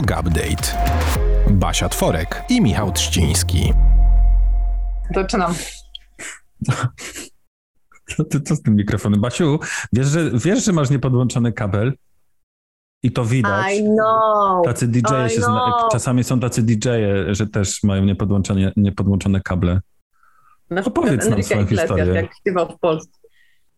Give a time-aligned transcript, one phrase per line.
[0.00, 0.74] Yoga Update.
[1.50, 3.72] Basia Tworek i Michał Trzciński.
[5.14, 5.54] Zaczynam.
[8.16, 9.20] Co, ty, co z tym mikrofonem?
[9.20, 9.58] Basiu,
[9.92, 11.92] wiesz że, wiesz, że masz niepodłączony kabel?
[13.02, 13.74] I to widać.
[13.74, 14.64] I know.
[14.64, 19.80] Tacy DJ-e I się zna, czasami są tacy DJ-e, że też mają niepodłączone, niepodłączone kable.
[20.70, 22.04] Na Opowiedz nam swoją historię.
[22.04, 23.20] Jak śpiewał w Polsce.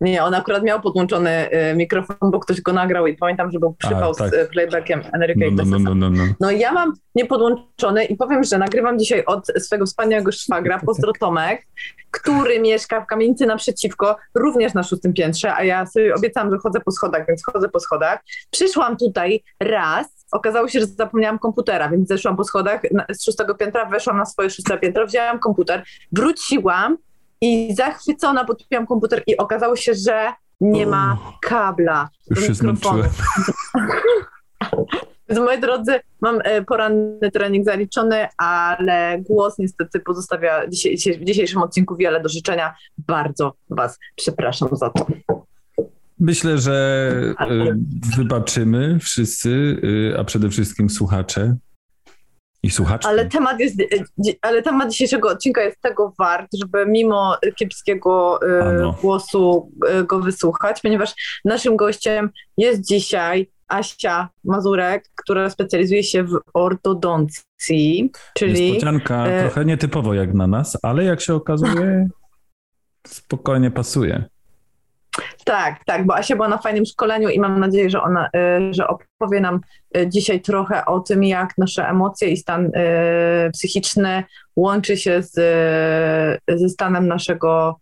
[0.02, 3.74] Nie, on akurat miał podłączony y, mikrofon, bo ktoś go nagrał i pamiętam, że był
[3.74, 4.30] przypał tak.
[4.30, 6.33] z y, playbackiem Enrique No, no, no, no, no, no.
[6.41, 11.66] No ja mam niepodłączony i powiem, że nagrywam dzisiaj od swojego wspaniałego szwagra, pozdro Tomek,
[12.11, 16.80] który mieszka w kamienicy naprzeciwko, również na szóstym piętrze, a ja sobie obiecałam, że chodzę
[16.80, 18.20] po schodach, więc chodzę po schodach.
[18.50, 22.80] Przyszłam tutaj raz, okazało się, że zapomniałam komputera, więc zeszłam po schodach
[23.11, 26.97] z szóstego piętra, weszłam na swoje szóste piętro, wzięłam komputer, wróciłam
[27.42, 33.03] i zachwycona podpiłam komputer i okazało się, że nie ma kabla do Już się mikrofonu.
[33.03, 33.11] zmęczyłem.
[35.28, 41.97] Więc moi drodzy, mam e, poranny trening zaliczony, ale głos niestety pozostawia w dzisiejszym odcinku
[41.97, 42.75] wiele do życzenia.
[42.98, 45.06] Bardzo Was przepraszam za to.
[46.20, 47.77] Myślę, że y,
[48.17, 51.56] wybaczymy wszyscy, y, a przede wszystkim słuchacze
[52.62, 53.08] i słuchaczki.
[53.08, 53.84] Ale temat, jest, e,
[54.42, 58.96] ale temat dzisiejszego odcinka jest tego wart, żeby mimo kiepskiego Ano.
[59.02, 66.38] głosu e, go wysłuchać, ponieważ naszym gościem jest dzisiaj Asia Mazurek, która specjalizuje się w
[66.55, 72.08] ortodoncji, czyli Niespodzianka trochę nietypowo jak na nas, ale jak się okazuje,
[73.06, 74.24] spokojnie pasuje.
[75.45, 78.87] Tak, tak, bo Asia była na fajnym szkoleniu i mam nadzieję, że ona, y, że
[78.89, 79.61] opowie nam
[79.97, 84.25] y, dzisiaj trochę o tym, jak nasze emocje i stan y, psychiczny
[84.57, 85.35] łączy się z,
[86.55, 87.81] ze stanem naszego,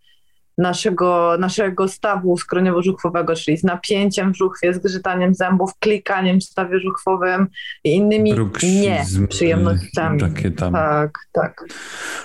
[0.58, 7.46] naszego, naszego stawu skroniowo-żuchwowego, czyli z napięciem w żuchwie, zgrzytaniem zębów, klikaniem w stawie żuchwowym
[7.84, 10.20] i innymi nieprzyjemnościami.
[10.20, 10.72] Takie tam.
[10.72, 11.64] Tak, tak.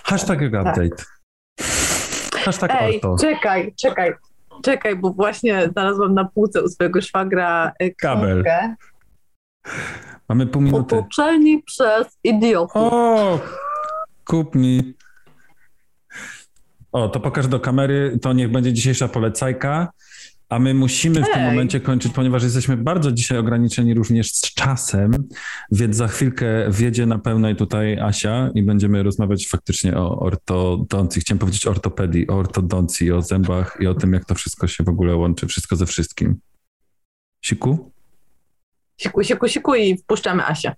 [0.04, 1.04] Hashtag yoga update.
[2.36, 4.14] Hashtag Ej, czekaj, czekaj,
[4.64, 8.44] czekaj, bo właśnie znalazłam na półce u swojego szwagra y, Kabel.
[8.44, 8.76] książkę.
[10.30, 10.96] Mamy pół minuty.
[10.98, 12.72] Otoczeni przez idiotów.
[12.76, 13.40] O,
[14.26, 14.94] kup mi.
[16.92, 19.92] O, to pokaż do kamery, to niech będzie dzisiejsza polecajka.
[20.50, 25.28] A my musimy w tym momencie kończyć, ponieważ jesteśmy bardzo dzisiaj ograniczeni również z czasem,
[25.72, 31.22] więc za chwilkę wjedzie na pełnej tutaj Asia i będziemy rozmawiać faktycznie o ortodoncji.
[31.22, 34.90] Chciałem powiedzieć ortopedii, o ortodoncji, o zębach i o tym, jak to wszystko się w
[34.90, 36.40] ogóle łączy, wszystko ze wszystkim.
[37.42, 37.92] Siku?
[38.98, 40.76] Siku, siku, siku i wpuszczamy Asię.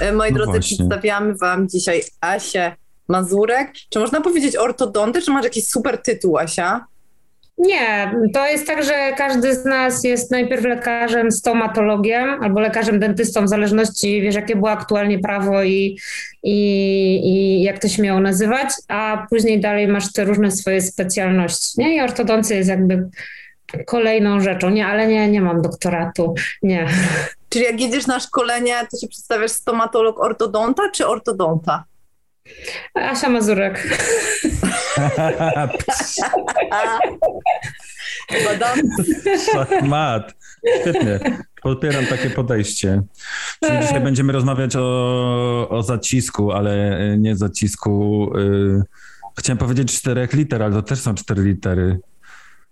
[0.00, 0.76] Moi No drodzy, właśnie.
[0.76, 2.76] przedstawiamy Wam dzisiaj Asię
[3.08, 3.72] Mazurek.
[3.90, 6.84] Czy można powiedzieć ortodonty, czy masz jakiś super tytuł, Asia?
[7.58, 13.44] Nie, to jest tak, że każdy z nas jest najpierw lekarzem stomatologiem albo lekarzem dentystą,
[13.44, 15.98] w zależności wiesz, jakie było aktualnie prawo i,
[16.42, 16.56] i,
[17.24, 21.80] i jak to się miało nazywać, a później dalej masz te różne swoje specjalności.
[21.80, 21.96] Nie?
[21.96, 23.08] I ortodoncja jest jakby
[23.86, 24.70] kolejną rzeczą.
[24.70, 26.34] Nie, ale nie, nie mam doktoratu.
[26.62, 26.86] Nie.
[27.52, 31.84] Czyli jak jedziesz na szkolenie, to się przedstawiasz stomatolog ortodonta czy ortodonta?
[32.94, 33.88] Asia Mazurek.
[38.44, 38.78] Badam.
[39.52, 40.34] Szachmat.
[40.80, 41.20] Świetnie.
[41.62, 43.02] Popieram takie podejście.
[43.64, 48.30] Czyli dzisiaj będziemy rozmawiać o, o zacisku, ale nie zacisku.
[48.38, 48.82] Y,
[49.38, 51.98] chciałem powiedzieć czterech liter, ale to też są cztery litery.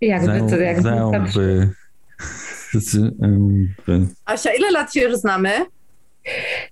[0.01, 1.12] Jakby to, jakby to
[2.75, 4.06] Zęby.
[4.25, 5.50] Asia, ile lat się już znamy?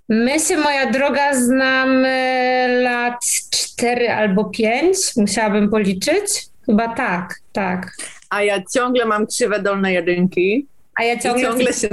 [0.08, 4.96] My się, moja droga, znamy lat cztery albo pięć.
[5.16, 6.46] Musiałabym policzyć.
[6.66, 7.92] Chyba tak, tak.
[8.30, 10.66] A ja ciągle mam krzywe dolne jedynki.
[10.98, 11.88] A ja I ciągle, ciągle się,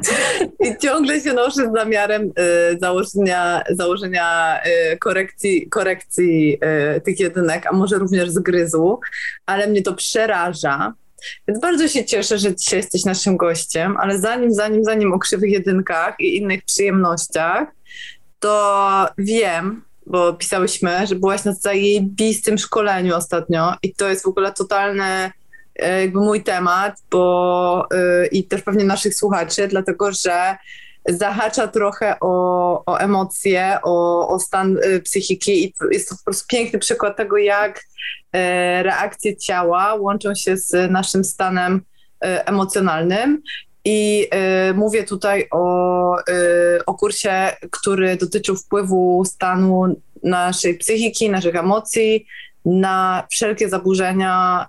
[0.66, 4.60] I ciągle się noszę z zamiarem y, założenia, założenia
[4.92, 6.58] y, korekcji, korekcji
[6.96, 9.00] y, tych jedynek, a może również zgryzu,
[9.46, 10.94] ale mnie to przeraża.
[11.48, 15.50] Więc bardzo się cieszę, że dzisiaj jesteś naszym gościem, ale zanim, zanim, zanim o krzywych
[15.50, 17.68] jedynkach i innych przyjemnościach,
[18.40, 24.52] to wiem, bo pisałyśmy, że byłaś na zajebistym szkoleniu ostatnio i to jest w ogóle
[24.52, 25.30] totalny
[25.76, 27.88] e, jakby mój temat, bo
[28.24, 30.56] y, i też pewnie naszych słuchaczy, dlatego że
[31.08, 36.46] zahacza trochę o, o emocje, o, o stan y, psychiki i jest to po prostu
[36.48, 37.82] piękny przykład tego, jak e,
[38.82, 41.80] reakcje ciała łączą się z naszym stanem
[42.24, 43.42] e, emocjonalnym.
[43.84, 44.28] I
[44.70, 46.16] y, mówię tutaj o,
[46.86, 52.26] o kursie, który dotyczył wpływu stanu naszej psychiki, naszych emocji
[52.64, 54.66] na wszelkie zaburzenia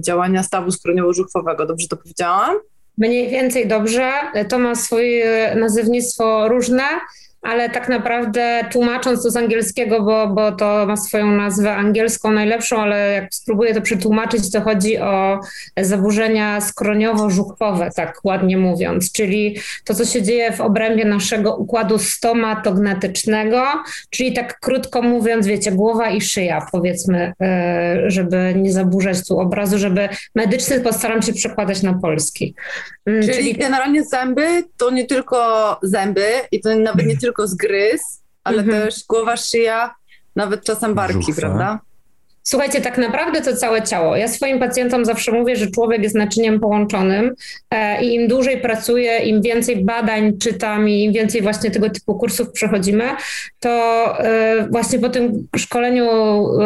[0.00, 1.66] działania stawu skroniowo-żuchwowego.
[1.66, 2.56] Dobrze to powiedziałam?
[2.98, 4.12] Mniej więcej dobrze.
[4.48, 6.82] To ma swoje nazewnictwo różne
[7.42, 12.80] ale tak naprawdę tłumacząc to z angielskiego, bo, bo to ma swoją nazwę angielską najlepszą,
[12.80, 15.40] ale jak spróbuję to przetłumaczyć, to chodzi o
[15.80, 23.62] zaburzenia skroniowo-żuchwowe, tak ładnie mówiąc, czyli to, co się dzieje w obrębie naszego układu stomatognetycznego,
[24.10, 29.78] czyli tak krótko mówiąc, wiecie, głowa i szyja, powiedzmy, e, żeby nie zaburzać tu obrazu,
[29.78, 32.54] żeby medyczny postaram się przekładać na polski.
[33.06, 35.36] Mm, czyli, czyli generalnie zęby to nie tylko
[35.82, 38.82] zęby i to nawet nie tylko tylko zgryz, ale mhm.
[38.82, 39.94] też głowa, szyja,
[40.36, 41.80] nawet czasem barki, prawda?
[42.48, 44.16] Słuchajcie, tak naprawdę to całe ciało.
[44.16, 47.34] Ja swoim pacjentom zawsze mówię, że człowiek jest naczyniem połączonym
[47.70, 52.14] e, i im dłużej pracuję, im więcej badań czytam i im więcej właśnie tego typu
[52.14, 53.04] kursów przechodzimy,
[53.60, 53.70] to
[54.18, 56.08] e, właśnie po tym szkoleniu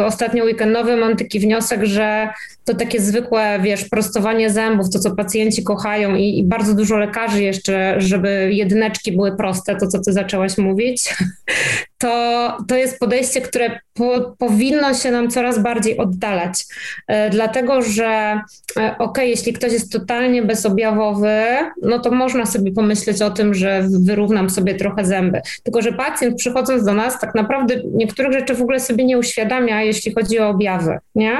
[0.05, 2.29] ostatnio weekendowym mam taki wniosek, że
[2.65, 7.43] to takie zwykłe, wiesz, prostowanie zębów, to co pacjenci kochają i, i, bardzo dużo lekarzy
[7.43, 11.15] jeszcze, żeby jedyneczki były proste, to co ty zaczęłaś mówić,
[12.01, 16.65] to, to jest podejście, które po, powinno się nam coraz bardziej oddalać.
[17.07, 18.41] E, dlatego, że
[18.77, 21.37] e, ok, jeśli ktoś jest totalnie bezobjawowy,
[21.81, 25.41] no to można sobie pomyśleć o tym, że wyrównam sobie trochę zęby.
[25.63, 29.81] Tylko, że pacjent przychodząc do nas tak naprawdę niektórych rzeczy w ogóle sobie nie uświadamia,
[29.81, 31.37] jeśli chodzi o objawy, nie?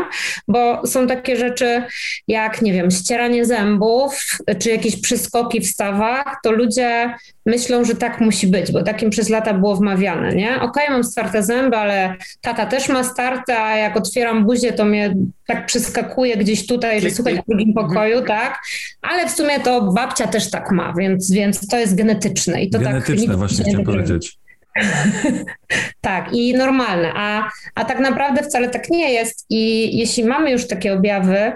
[0.48, 1.84] Bo są takie rzeczy
[2.28, 7.16] jak, nie wiem, ścieranie zębów, czy jakieś przyskoki w stawach, to ludzie
[7.46, 10.51] myślą, że tak musi być, bo takim przez lata było wmawiane, nie?
[10.56, 14.86] Okej, okay, mam starte zęby, ale tata też ma starte, a jak otwieram buzię, to
[14.86, 15.16] mnie
[15.48, 17.88] tak przeskakuje gdzieś tutaj, że słuchaj w drugim mhm.
[17.88, 18.60] pokoju, tak?
[19.02, 22.64] Ale w sumie to babcia też tak ma, więc, więc to jest genetyczne.
[22.64, 24.38] I to tak genetyczne tak, właśnie chciałem powiedzieć.
[26.02, 29.46] tak, i normalne, a, a tak naprawdę wcale tak nie jest.
[29.50, 31.52] I jeśli mamy już takie objawy,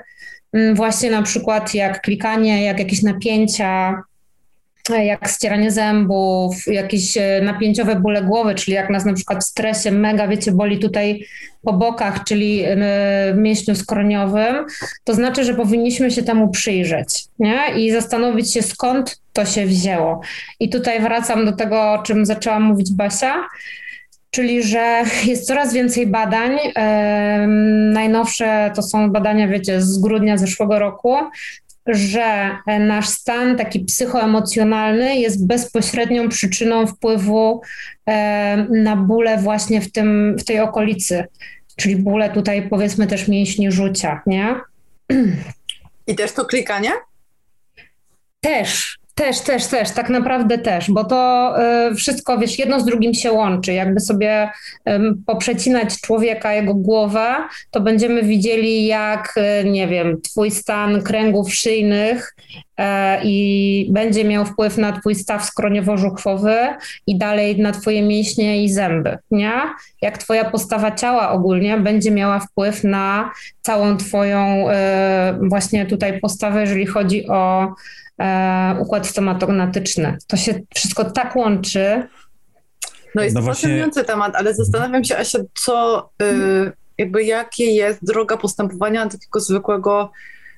[0.54, 4.02] mm, właśnie na przykład jak klikanie, jak jakieś napięcia,
[4.90, 9.92] jak ścieranie zębów, jakieś e, napięciowe bóle głowy, czyli jak nas na przykład w stresie
[9.92, 11.26] mega, wiecie, boli tutaj
[11.62, 12.76] po bokach, czyli e,
[13.34, 14.66] w mięśniu skroniowym,
[15.04, 17.60] to znaczy, że powinniśmy się temu przyjrzeć nie?
[17.78, 20.22] i zastanowić się, skąd to się wzięło.
[20.60, 23.36] I tutaj wracam do tego, o czym zaczęła mówić Basia,
[24.32, 26.58] czyli że jest coraz więcej badań.
[27.94, 31.16] Najnowsze to są badania, wiecie, z grudnia zeszłego roku,
[31.88, 37.62] że nasz stan taki psychoemocjonalny jest bezpośrednią przyczyną wpływu
[38.70, 41.24] na bóle właśnie w, tym, w tej okolicy,
[41.76, 44.56] czyli bóle tutaj powiedzmy też mięśni rzucia, nie?
[46.08, 46.92] I też to klikanie?
[48.42, 51.54] Też, też, też, też, tak naprawdę też, bo to
[51.92, 53.74] y, wszystko, wiesz, jedno z drugim się łączy.
[53.74, 54.50] Jakby sobie
[54.90, 54.92] y,
[55.26, 57.36] poprzecinać człowieka, jego głowę,
[57.72, 62.36] to będziemy widzieli, jak, y, nie wiem, twój stan kręgów szyjnych
[63.24, 66.56] i będzie miał wpływ na twój staw skroniowo-żuchwowy
[67.08, 69.54] i dalej na twoje mięśnie i zęby, nie?
[70.02, 74.66] Jak twoja postawa ciała ogólnie będzie miała wpływ na całą twoją
[75.42, 77.70] właśnie tutaj postawę, jeżeli chodzi o e,
[78.80, 80.18] układ stomatognatyczny.
[80.28, 82.08] To się wszystko tak łączy.
[83.16, 83.62] No jest no to właśnie...
[83.62, 90.12] fascynujący temat, ale zastanawiam się, Asia, co, y, jakby jakie jest droga postępowania takiego zwykłego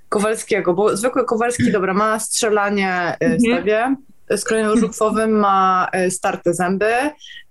[0.09, 3.97] Kowalskiego, bo zwykły Kowalski, dobra, ma strzelanie y, mhm.
[4.27, 6.93] Stawie, skroniowo-żuchwowym ma e, starte zęby,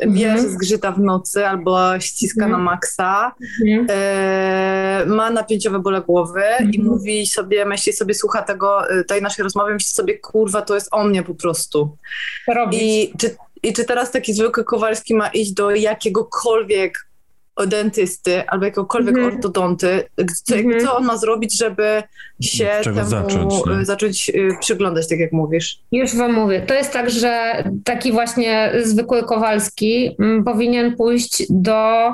[0.00, 2.62] wie, że zgrzyta w nocy albo ściska na mhm.
[2.62, 3.34] maksa,
[3.66, 3.86] mhm.
[3.90, 6.84] e, ma napięciowe bóle głowy i mhm.
[6.84, 10.88] mówi sobie, myśli sobie, słucha tego, e, tej naszej rozmowy, myśli sobie, kurwa, to jest
[10.90, 11.96] o mnie po prostu.
[12.72, 17.06] I czy, I czy teraz taki zwykły Kowalski ma iść do jakiegokolwiek
[17.66, 19.34] dentysty albo jakiegokolwiek mm.
[19.34, 20.02] ortodonty,
[20.44, 20.80] co, mm.
[20.80, 22.02] co on ma zrobić, żeby
[22.40, 25.78] się temu zacząć, zacząć y, przyglądać, tak jak mówisz?
[25.92, 26.60] Już wam mówię.
[26.60, 32.08] To jest tak, że taki właśnie zwykły Kowalski mm, powinien pójść do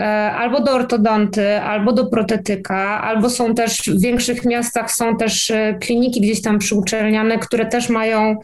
[0.00, 5.50] e, albo do ortodonty, albo do protetyka, albo są też w większych miastach są też
[5.50, 8.36] e, kliniki gdzieś tam przyuczelniane, które też mają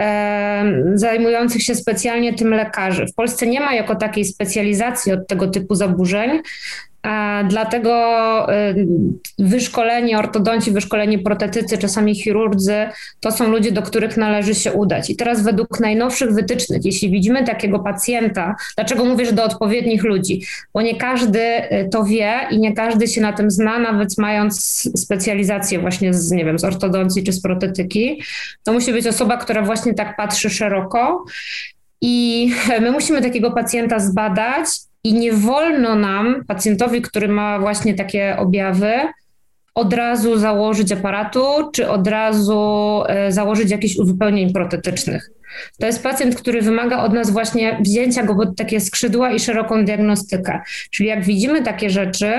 [0.00, 3.06] e, zajmujących się specjalnie tym lekarzy.
[3.06, 6.42] W Polsce nie ma jako takiej specjalizacji od tego typu zaburzeń zaburzeń.
[7.48, 7.92] Dlatego
[8.52, 8.86] y,
[9.38, 12.74] wyszkoleni ortodonci, wyszkoleni protetycy, czasami chirurdzy,
[13.20, 15.10] to są ludzie, do których należy się udać.
[15.10, 20.42] I teraz według najnowszych wytycznych, jeśli widzimy takiego pacjenta, dlaczego mówię, że do odpowiednich ludzi?
[20.74, 24.62] Bo nie każdy y, to wie i nie każdy się na tym zna, nawet mając
[24.96, 28.22] specjalizację właśnie z, nie wiem, z ortodoncji czy z protetyki.
[28.62, 31.24] To musi być osoba, która właśnie tak patrzy szeroko
[32.00, 32.50] i
[32.84, 34.66] my musimy takiego pacjenta zbadać
[35.04, 38.92] i nie wolno nam, pacjentowi, który ma właśnie takie objawy,
[39.74, 41.40] od razu założyć aparatu,
[41.72, 45.30] czy od razu e, założyć jakiś uzupełnień protetycznych.
[45.78, 49.84] To jest pacjent, który wymaga od nas właśnie wzięcia go pod takie skrzydła i szeroką
[49.84, 50.60] diagnostykę.
[50.90, 52.32] Czyli jak widzimy takie rzeczy,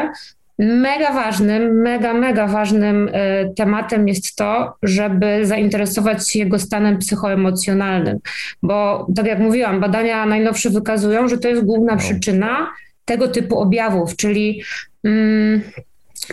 [0.60, 8.20] mega ważnym, mega, mega ważnym e, tematem jest to, żeby zainteresować się jego stanem psychoemocjonalnym.
[8.64, 12.72] Bo tak jak mówiłam, badania najnowsze wykazują, że to jest główna przyczyna
[13.06, 14.64] tego typu objawów, czyli
[15.04, 15.62] mm,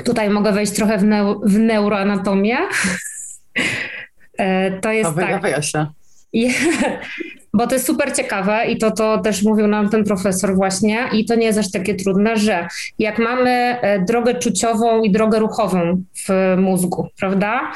[0.04, 2.56] tutaj mogę wejść trochę w, neu w neuroanatomię.
[4.38, 5.88] E, to jest Dawaj, tak.
[7.54, 11.24] Bo to jest super ciekawe i to, to też mówił nam ten profesor właśnie i
[11.24, 16.02] to nie jest aż takie trudne, że jak mamy e, drogę czuciową i drogę ruchową
[16.28, 17.72] w mózgu, prawda,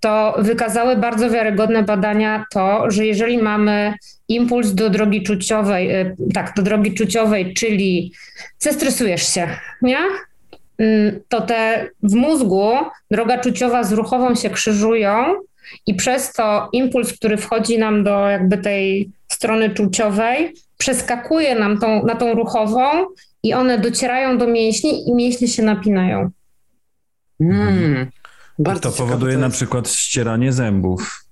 [0.00, 3.94] to wykazały bardzo wiarygodne badania to, że jeżeli mamy
[4.28, 8.12] impuls do drogi czuciowej, e, tak, do drogi czuciowej, czyli
[8.58, 9.48] zestresujesz się,
[9.82, 9.98] nie?
[10.78, 12.72] Mm, to te w mózgu
[13.10, 15.34] droga czuciowa z ruchową się krzyżują
[15.86, 22.06] i przez to impuls, który wchodzi nam do jakby tej strony czuciowej, przeskakuje nam tą,
[22.06, 23.06] na tą ruchową
[23.42, 26.30] i one docierają do mięśni i mięśnie się napinają.
[27.40, 28.10] Mm,
[28.80, 31.24] to powoduje to na przykład ścieranie zębów.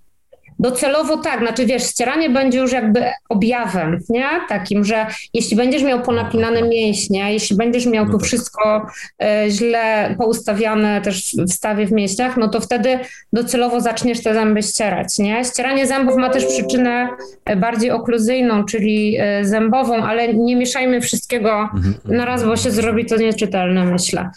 [0.61, 4.29] Docelowo tak, znaczy wiesz, ścieranie będzie już jakby objawem, nie?
[4.49, 8.27] Takim, że jeśli będziesz miał ponapinane mięśnie, jeśli będziesz miał no tu tak.
[8.27, 8.87] wszystko
[9.23, 12.99] e, źle poustawiane też w stawie w mięśniach, no to wtedy
[13.33, 15.45] docelowo zaczniesz te zęby ścierać, nie?
[15.45, 17.09] Ścieranie zębów ma też przyczynę
[17.45, 21.95] e, bardziej okluzyjną, czyli e, zębową, ale nie mieszajmy wszystkiego mhm.
[22.05, 24.31] na raz, bo się zrobi to nieczytelne, myślę.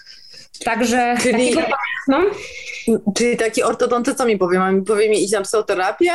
[0.65, 1.33] Także Czyli...
[1.33, 1.61] takiego,
[2.07, 2.17] no.
[3.15, 6.11] Czyli taki ortodontysta mi powie, mi powie mi iść na psychoterapię?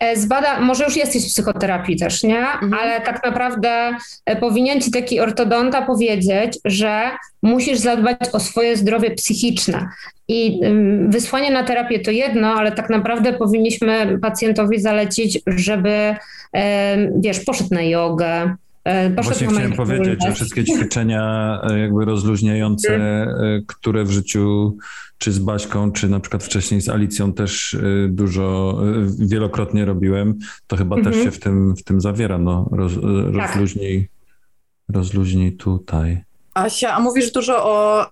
[0.00, 2.40] E, zbada, może już jesteś w psychoterapii też, nie?
[2.40, 2.74] Mhm.
[2.74, 3.96] Ale tak naprawdę
[4.26, 7.10] e, powinien ci taki ortodonta powiedzieć, że
[7.42, 9.88] musisz zadbać o swoje zdrowie psychiczne.
[10.28, 10.60] I
[11.08, 16.16] wysłanie na terapię to jedno, ale tak naprawdę powinniśmy pacjentowi zalecić, żeby,
[17.16, 18.54] wiesz, poszedł na jogę,
[19.22, 23.28] Właśnie chciałem powiedzieć, że wszystkie ćwiczenia e, jakby rozluźniające, e,
[23.66, 24.76] które w życiu
[25.18, 27.76] czy z Baśką, czy na przykład wcześniej z Alicją też
[28.08, 28.78] dużo,
[29.18, 31.14] wielokrotnie robiłem, to chyba mhm.
[31.14, 33.50] też się w tym, w tym zawiera, no, roz, tak.
[33.50, 34.08] rozluźnij,
[34.88, 36.24] rozluźnij tutaj.
[36.54, 38.06] Asia, a mówisz dużo o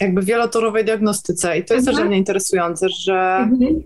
[0.00, 1.96] jakby wielotorowej diagnostyce i to jest mhm.
[1.96, 3.82] też dla mnie interesujące, że mhm.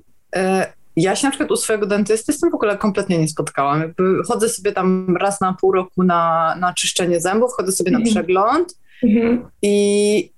[0.97, 3.80] Ja się na przykład u swojego dentysty z tym w ogóle kompletnie nie spotkałam.
[3.80, 7.99] Jakby chodzę sobie tam raz na pół roku na, na czyszczenie zębów, chodzę sobie na
[7.99, 8.14] mhm.
[8.14, 9.50] przegląd mhm.
[9.62, 10.33] i,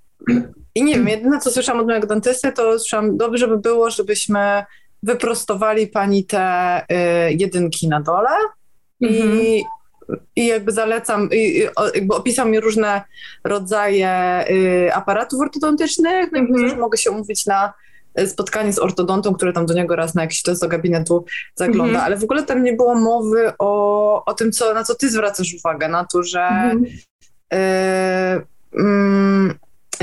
[0.74, 4.64] i nie wiem, jedyne co słyszałam od mojego dentysty, to słyszałam, dobrze by było, żebyśmy
[5.02, 8.30] wyprostowali pani te y, jedynki na dole
[9.02, 9.40] mhm.
[9.40, 9.64] i,
[10.36, 13.02] i jakby zalecam, i, jakby opisał mi różne
[13.44, 16.78] rodzaje y, aparatów ortodontycznych, no i mhm.
[16.78, 17.72] mogę się umówić na
[18.26, 21.24] spotkanie z ortodontą, który tam do niego raz na jakiś czas do gabinetu
[21.54, 22.04] zagląda, mhm.
[22.04, 25.54] ale w ogóle tam nie było mowy o, o tym, co, na co ty zwracasz
[25.54, 26.84] uwagę, na to, że mhm.
[26.84, 27.56] y,
[28.72, 29.54] mm,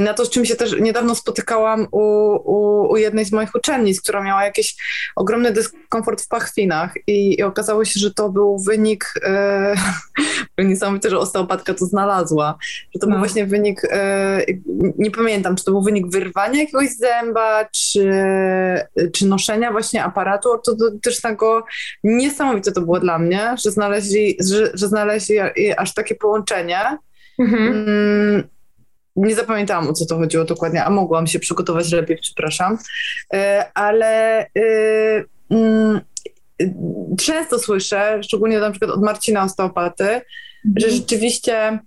[0.02, 2.00] na to, z czym się też niedawno spotykałam u,
[2.44, 4.76] u, u, jednej z moich uczennic, która miała jakiś
[5.16, 9.76] ogromny dyskomfort w pachwinach i, i okazało się, że to był wynik, e,
[10.58, 12.58] niesamowite, że osteopatka to znalazła,
[12.94, 13.12] że to no.
[13.12, 14.42] był właśnie wynik, e,
[14.98, 18.12] nie pamiętam, czy to był wynik wyrwania jakiegoś zęba, czy,
[19.14, 21.64] czy noszenia właśnie aparatu ortodontycznego.
[22.04, 25.40] Niesamowite to było dla mnie, że znaleźli, że, że znaleźli
[25.78, 26.98] aż takie połączenie.
[27.40, 27.88] Mhm.
[27.88, 28.44] Mm,
[29.18, 32.78] nie zapamiętałam o co to chodziło dokładnie, a mogłam się przygotować lepiej, przepraszam.
[33.34, 34.50] E, ale e,
[35.50, 36.02] mm,
[37.20, 40.24] często słyszę, szczególnie na przykład od Marcina Osteopaty, mhm.
[40.78, 41.80] że rzeczywiście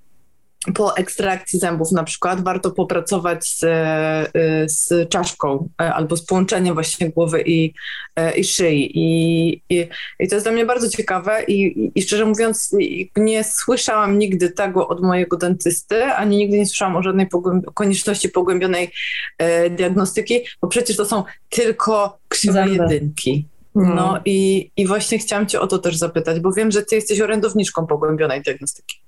[0.74, 6.74] po ekstrakcji zębów na przykład warto popracować z, y, z czaszką e, albo z połączeniem
[6.74, 7.74] właśnie głowy i,
[8.16, 8.98] e, i szyi.
[8.98, 9.88] I, i,
[10.18, 12.76] I, to jest dla mnie bardzo ciekawe i, i szczerze mówiąc
[13.16, 18.28] nie słyszałam nigdy tego od mojego dentysty, ani nigdy nie słyszałam o żadnej pogłębi konieczności
[18.28, 18.90] pogłębionej
[19.38, 23.49] e, diagnostyki, bo przecież to są tylko krzywe jedynki.
[23.74, 26.94] No, no i, i właśnie chciałam cię o to też zapytać, bo wiem, że ty
[26.94, 29.00] jesteś orędowniczką pogłębionej diagnostyki.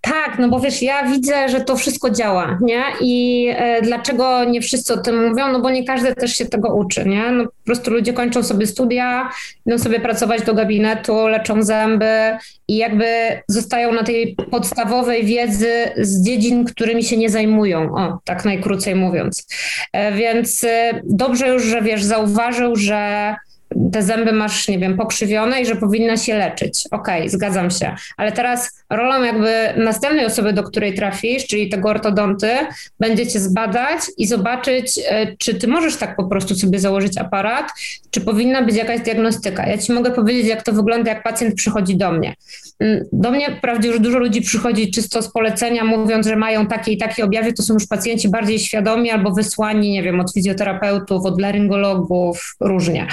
[0.00, 2.82] Tak, no bo wiesz, ja widzę, że to wszystko działa, nie?
[3.00, 5.52] I e, dlaczego nie wszyscy o tym mówią?
[5.52, 7.30] No bo nie każdy też się tego uczy, nie?
[7.30, 9.30] No po prostu ludzie kończą sobie studia,
[9.66, 12.36] idą sobie pracować do gabinetu, leczą zęby
[12.68, 13.06] i jakby
[13.48, 19.46] zostają na tej podstawowej wiedzy z dziedzin, którymi się nie zajmują, o, tak najkrócej mówiąc.
[19.92, 23.34] E, więc e, dobrze już, że wiesz, zauważył, że
[23.92, 26.84] te zęby masz, nie wiem, pokrzywione i że powinna się leczyć.
[26.90, 27.94] Okej, okay, zgadzam się.
[28.16, 32.50] Ale teraz rolą jakby następnej osoby, do której trafisz, czyli tego ortodonty,
[33.00, 37.66] będzie cię zbadać i zobaczyć, e, czy ty możesz tak po prostu sobie założyć aparat,
[38.10, 39.66] czy powinna być jakaś diagnostyka.
[39.66, 42.34] Ja ci mogę powiedzieć, jak to wygląda, jak pacjent przychodzi do mnie.
[43.12, 46.98] Do mnie wprawdzie już dużo ludzi przychodzi czysto z polecenia, mówiąc, że mają takie i
[46.98, 51.40] takie objawy, to są już pacjenci bardziej świadomi albo wysłani, nie wiem, od fizjoterapeutów, od
[51.40, 53.06] laryngologów, różnie.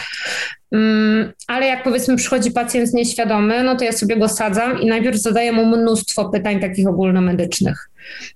[0.72, 5.18] Mm, ale jak powiedzmy przychodzi pacjent nieświadomy, no to ja sobie go sadzam i najpierw
[5.18, 7.90] zadaję mu mnóstwo pytań takich ogólnomedycznych.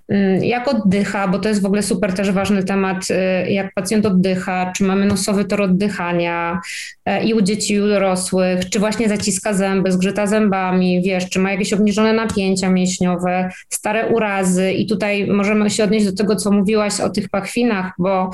[0.10, 4.06] Mm, jak oddycha, bo to jest w ogóle super też ważny temat, y, jak pacjent
[4.06, 6.62] oddycha, czy mamy nosowy tor oddychania
[7.06, 11.40] e, i u dzieci, i u dorosłych, czy właśnie zaciska zęby, zgrzyta zębami, wiesz, czy
[11.40, 16.52] ma jakieś obniżone napięcia mięśniowe, stare urazy i tutaj możemy się odnieść do tego, co
[16.52, 18.32] mówiłaś o tych pachwinach, bo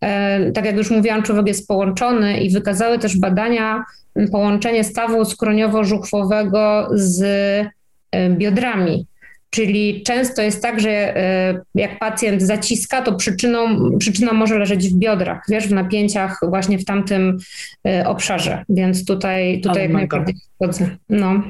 [0.00, 3.84] e, tak jak już mówiłam, człowiek jest połączony i wykazały też badania
[4.32, 7.22] połączenie stawu skroniowo-żuchwowego z
[8.12, 9.06] e, biodrami.
[9.50, 14.98] Czyli często jest tak, że e, jak pacjent zaciska, to przyczyną, przyczyna może leżeć w
[14.98, 17.38] biodrach, wiesz, w napięciach właśnie w tamtym
[17.86, 18.64] e, obszarze.
[18.68, 20.34] Więc tutaj, tutaj jak najbardziej.
[21.08, 21.42] No.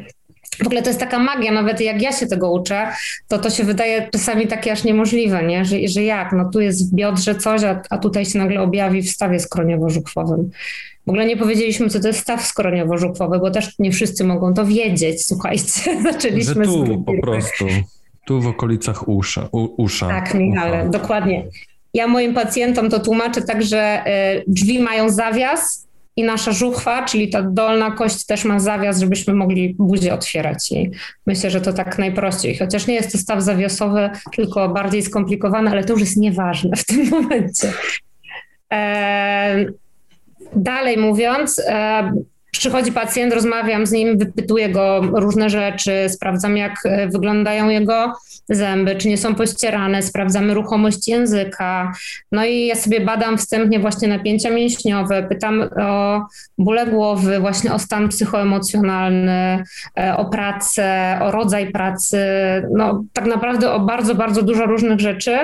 [0.59, 2.89] W ogóle to jest taka magia, nawet jak ja się tego uczę,
[3.29, 5.65] to to się wydaje czasami takie aż niemożliwe, nie?
[5.65, 9.03] Że, że jak, no tu jest w biodrze coś, a, a tutaj się nagle objawi
[9.03, 10.51] w stawie skroniowo-żuchwowym.
[11.07, 14.67] W ogóle nie powiedzieliśmy, co to jest staw skroniowo-żuchwowy, bo też nie wszyscy mogą to
[14.67, 15.81] wiedzieć, słuchajcie.
[16.13, 17.67] Zaczęliśmy Że tu po prostu,
[18.27, 19.49] tu w okolicach usza.
[19.53, 21.47] U, usza tak, Michale, dokładnie.
[21.95, 24.05] Ja moim pacjentom to tłumaczę tak, że
[24.39, 25.87] y, drzwi mają zawias
[26.21, 30.73] i nasza żuchwa, czyli ta dolna kość też ma zawias, żebyśmy mogli buzię otwierać.
[30.73, 30.91] I
[31.27, 32.59] myślę, że to tak najprościej.
[32.59, 36.85] Chociaż nie jest to staw zawiasowy, tylko bardziej skomplikowany, ale to już jest nieważne w
[36.85, 37.73] tym momencie.
[38.73, 39.65] E,
[40.57, 42.13] Dalej mówiąc, e,
[42.51, 48.13] przychodzi pacjent, rozmawiam z nim, wypytuję go różne rzeczy, sprawdzam jak e, wyglądają jego
[48.49, 51.93] zęby, czy nie są pościerane, sprawdzamy ruchomość języka.
[52.33, 56.21] No i ja sobie badam wstępnie właśnie napięcia mięśniowe, pytam o
[56.59, 59.65] bóle głowy, właśnie o stan psychoemocjonalny,
[59.99, 62.19] e, o pracę, o rodzaj pracy,
[62.75, 65.39] no tak naprawdę o bardzo, bardzo dużo różnych rzeczy.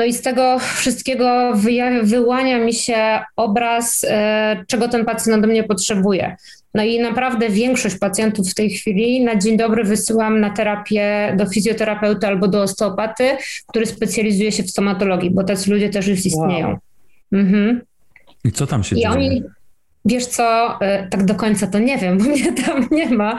[0.00, 1.52] No i z tego wszystkiego
[2.02, 6.36] wyłania mi się obraz, e, czego ten pacjent ode mnie potrzebuje.
[6.74, 11.46] No i naprawdę większość pacjentów w tej chwili na dzień dobry wysyłam na terapię do
[11.46, 13.24] fizjoterapeuty albo do osteopaty,
[13.66, 16.68] który specjalizuje się w stomatologii, bo tacy ludzie też już istnieją.
[16.68, 16.78] Wow.
[17.32, 17.80] Mhm.
[18.44, 19.10] I co tam się I dzieje?
[19.10, 19.42] Oni,
[20.04, 23.38] Wiesz co, e, tak do końca to nie wiem, bo mnie tam nie ma,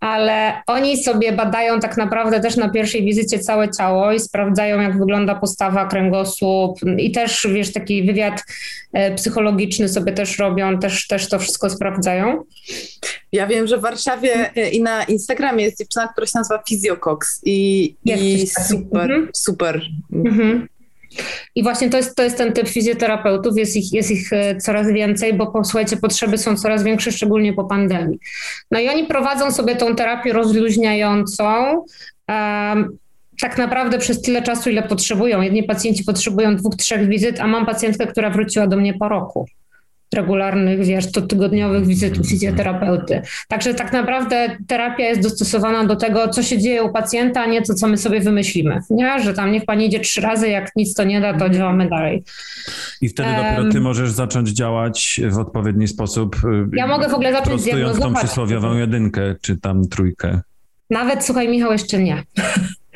[0.00, 4.98] ale oni sobie badają tak naprawdę też na pierwszej wizycie całe ciało i sprawdzają, jak
[4.98, 8.44] wygląda postawa, kręgosłup i też, wiesz, taki wywiad
[8.92, 12.44] e, psychologiczny sobie też robią, też, też to wszystko sprawdzają.
[13.32, 17.40] Ja wiem, że w Warszawie e, i na Instagramie jest dziewczyna, która się nazywa Physiocox
[17.44, 19.28] i, i super, mhm.
[19.34, 19.82] super.
[20.12, 20.68] Mhm.
[21.54, 24.90] I właśnie to jest, to jest ten typ fizjoterapeutów, jest ich, jest ich e, coraz
[24.90, 28.18] więcej, bo posłuchajcie, potrzeby są coraz większe, szczególnie po pandemii.
[28.70, 31.84] No i oni prowadzą sobie tą terapię rozluźniającą.
[32.28, 32.98] Um,
[33.40, 35.40] tak naprawdę przez tyle czasu, ile potrzebują.
[35.40, 39.46] Jedni pacjenci potrzebują dwóch, trzech wizyt, a mam pacjentkę, która wróciła do mnie po roku
[40.14, 43.22] regularnych, wiesz, to tygodniowych wizyt u fizjoterapeuty.
[43.48, 47.62] Także tak naprawdę terapia jest dostosowana do tego, co się dzieje u pacjenta, a nie
[47.62, 48.80] to, co my sobie wymyślimy.
[48.90, 51.88] Nie, że tam niech pani idzie trzy razy, jak nic to nie da, to działamy
[51.88, 52.24] dalej.
[53.00, 56.36] I wtedy um, dopiero ty możesz zacząć działać w odpowiedni sposób.
[56.72, 58.02] Ja mogę w ogóle zacząć diagnozować.
[58.02, 60.40] tą przysłowiową jedynkę, czy tam trójkę.
[60.90, 62.22] Nawet, słuchaj Michał, jeszcze nie.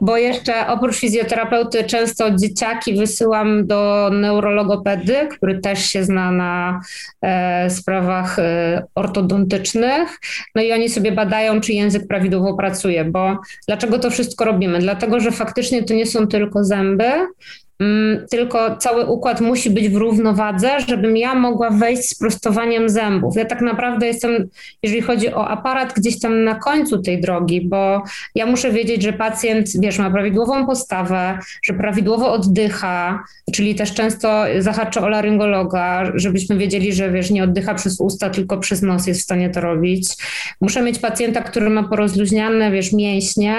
[0.00, 6.80] Bo jeszcze oprócz fizjoterapeuty często dzieciaki wysyłam do neurologopedy, który też się zna na
[7.22, 10.18] e, sprawach e, ortodontycznych.
[10.54, 13.04] No i oni sobie badają, czy język prawidłowo pracuje.
[13.04, 14.78] Bo dlaczego to wszystko robimy?
[14.78, 17.12] Dlatego, że faktycznie to nie są tylko zęby,
[18.30, 23.36] tylko cały układ musi być w równowadze, żebym ja mogła wejść z prostowaniem zębów.
[23.36, 24.48] Ja tak naprawdę jestem,
[24.82, 28.02] jeżeli chodzi o aparat, gdzieś tam na końcu tej drogi, bo
[28.34, 34.44] ja muszę wiedzieć, że pacjent, wiesz, ma prawidłową postawę, że prawidłowo oddycha, czyli też często
[34.58, 39.20] zahaczę o laryngologa, żebyśmy wiedzieli, że wiesz, nie oddycha przez usta, tylko przez nos jest
[39.20, 40.14] w stanie to robić.
[40.60, 43.56] Muszę mieć pacjenta, który ma porozluźniane, wiesz, mięśnie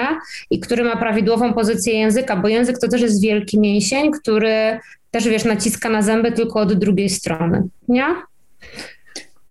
[0.50, 5.28] i który ma prawidłową pozycję języka, bo język to też jest wielki mięsień, który też,
[5.28, 8.16] wiesz, naciska na zęby tylko od drugiej strony, nie?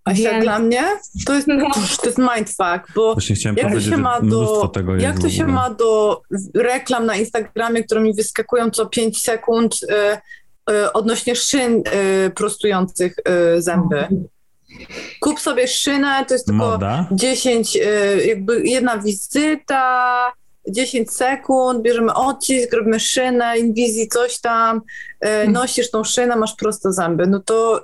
[0.06, 0.44] Asia, Więc...
[0.44, 0.84] dla mnie
[1.26, 1.70] to jest, no.
[2.02, 3.16] to jest mindfuck, bo
[3.56, 6.22] jak to się ma do, jak to się ma do
[6.56, 11.84] reklam na Instagramie, które mi wyskakują co 5 sekund y, y, odnośnie szyn
[12.28, 13.16] y, prostujących
[13.58, 14.08] y, zęby.
[15.20, 17.08] kup sobie szynę, to jest tylko Moda.
[17.12, 17.80] 10, y,
[18.26, 20.32] jakby jedna wizyta,
[20.72, 24.82] 10 sekund, bierzemy odcisk, robimy szynę, inwizji, coś tam,
[25.26, 27.28] y, nosisz tą szynę, masz proste zęby.
[27.28, 27.84] No to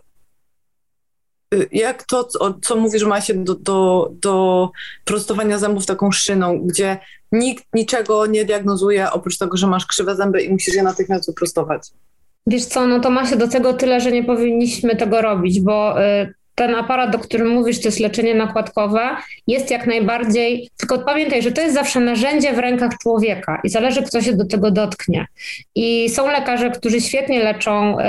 [1.53, 4.69] y, jak to, co, co mówisz Masie, do, do, do
[5.05, 6.97] prostowania zębów taką szyną, gdzie
[7.31, 11.81] nikt niczego nie diagnozuje, oprócz tego, że masz krzywe zęby i musisz je natychmiast wyprostować.
[12.47, 16.03] Wiesz co, no to ma się do tego tyle, że nie powinniśmy tego robić, bo
[16.03, 19.09] y, ten aparat, o którym mówisz, to jest leczenie nakładkowe,
[19.47, 24.03] jest jak najbardziej, tylko pamiętaj, że to jest zawsze narzędzie w rękach człowieka i zależy,
[24.03, 25.27] kto się do tego dotknie.
[25.75, 28.03] I są lekarze, którzy świetnie leczą y,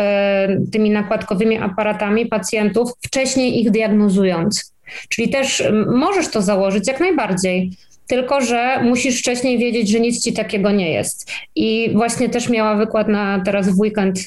[0.73, 4.75] tymi nakładkowymi aparatami pacjentów, wcześniej ich diagnozując.
[5.09, 7.71] Czyli też możesz to założyć jak najbardziej
[8.09, 11.31] tylko że musisz wcześniej wiedzieć, że nic ci takiego nie jest.
[11.55, 14.19] I właśnie też miała wykład na teraz w weekend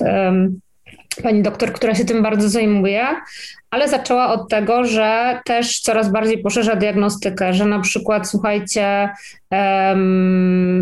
[1.24, 3.06] pani doktor, która się tym bardzo zajmuje,
[3.72, 9.10] ale zaczęła od tego, że też coraz bardziej poszerza diagnostykę, że na przykład, słuchajcie,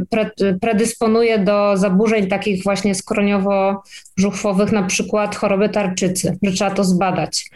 [0.09, 7.49] pre, predysponuje do zaburzeń takich właśnie skroniowo-żuchwowych, na przykład choroby tarczycy, że trzeba to zbadać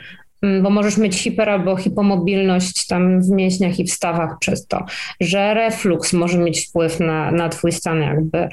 [0.62, 4.86] bo możesz mieć hiper albo hipomobilność tam w mięśniach i w stawach przez to,
[5.20, 8.50] że reflux może mieć wpływ na, na twój stan jakby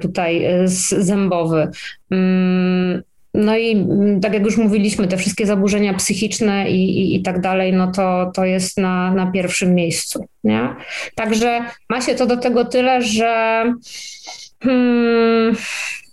[0.00, 1.68] tutaj zębowy.
[3.34, 3.86] No i
[4.22, 8.30] tak jak już mówiliśmy, te wszystkie zaburzenia psychiczne i, i, i tak dalej, no to,
[8.34, 10.26] to jest na, na pierwszym miejscu.
[10.44, 10.76] Nie?
[11.14, 13.64] Także ma się to do tego tyle, że
[14.64, 15.56] Hmm,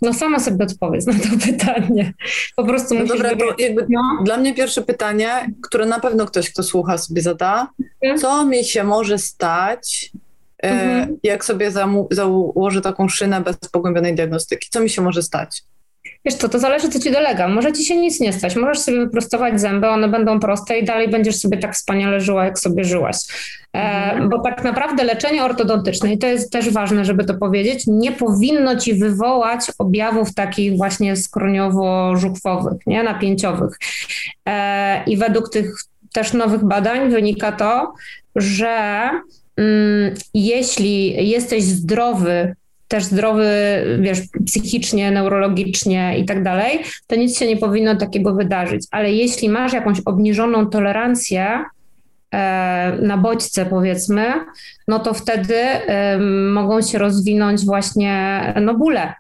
[0.01, 2.13] no sama sobie odpowiedz na to pytanie.
[2.55, 3.05] Po prostu no.
[3.05, 4.01] Dobra, jakby no.
[4.23, 5.29] dla mnie pierwsze pytanie,
[5.61, 7.67] które na pewno ktoś, kto słucha sobie zada,
[8.03, 8.21] mhm.
[8.21, 10.11] co mi się może stać,
[10.63, 11.17] e, mhm.
[11.23, 11.71] jak sobie
[12.11, 14.69] założę taką szynę bez pogłębionej diagnostyki?
[14.71, 15.63] Co mi się może stać?
[16.25, 17.47] Wiesz co, to zależy, co ci dolega.
[17.47, 18.55] Może ci się nic nie stać.
[18.55, 22.59] Możesz sobie wyprostować zęby, one będą proste i dalej będziesz sobie tak wspaniale żyła, jak
[22.59, 23.17] sobie żyłaś.
[23.73, 24.29] E, mhm.
[24.29, 28.75] bo tak naprawdę leczenie ortodontyczne, i to jest też ważne, żeby to powiedzieć, nie powinno
[28.75, 33.03] ci wywołać objawów takich właśnie skroniowo-żuchwowych, nie?
[33.03, 33.77] napięciowych.
[34.47, 35.75] E, I według tych
[36.13, 37.93] też nowych badań wynika to,
[38.35, 39.09] że
[39.57, 42.55] mm, jeśli jesteś zdrowy
[42.87, 43.47] też zdrowy,
[44.01, 48.87] wiesz, psychicznie, neurologicznie i tak dalej, to nic się nie powinno takiego wydarzyć.
[48.91, 51.63] Ale jeśli masz jakąś obniżoną tolerancję
[52.33, 54.25] e, na bodźce, powiedzmy,
[54.87, 56.19] no to wtedy e,
[56.51, 59.13] mogą się rozwinąć właśnie no, bóle.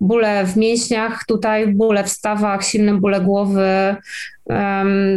[0.00, 3.96] Bóle w mięśniach, tutaj bóle w stawach, silne bóle głowy,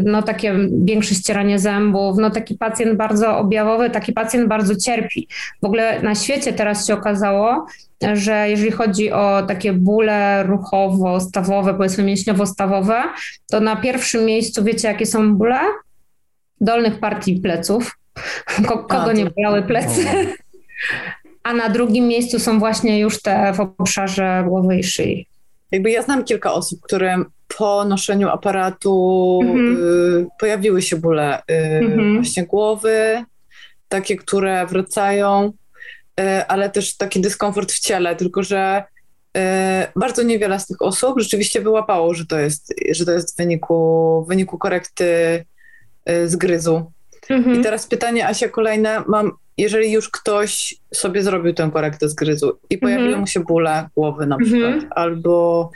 [0.04, 5.28] no takie większe ścieranie zębów, no taki pacjent bardzo objawowy, taki pacjent bardzo cierpi.
[5.62, 7.66] W ogóle na świecie teraz się okazało,
[8.14, 13.04] że jeżeli chodzi o takie bóle ruchowo-stawowe, powiedzmy mięśniowo-stawowe,
[13.52, 15.60] to na pierwszym miejscu wiecie, jakie są bóle?
[16.62, 17.98] Dolnych partii pleców.
[18.68, 20.06] Kogo nie bolały plecy?
[21.48, 25.28] A na drugim miejscu są właśnie już te w obszarze głowy i szyi.
[25.72, 27.24] Jakby ja znam kilka osób, które
[27.58, 29.78] po noszeniu aparatu mhm.
[29.78, 32.16] y, pojawiły się bóle y, mhm.
[32.16, 33.24] właśnie głowy,
[33.90, 35.54] takie, które wracają.
[36.20, 38.84] E, ale też taki dyskomfort w ciele, tylko że
[39.38, 43.38] e, bardzo niewiele z tych osób rzeczywiście wyłapało, że to jest, że to jest w
[43.38, 45.46] wyniku, w wyniku korekty
[46.06, 46.92] e, zgryzu.
[47.30, 47.60] Mhm.
[47.60, 49.04] I teraz pytanie, Asia, kolejne.
[49.08, 53.22] Mam, jeżeli już ktoś sobie zrobił tę korektę zgryzu i pojawiły mhm.
[53.22, 54.92] mu się bóle głowy na przykład, mhm.
[54.96, 55.70] albo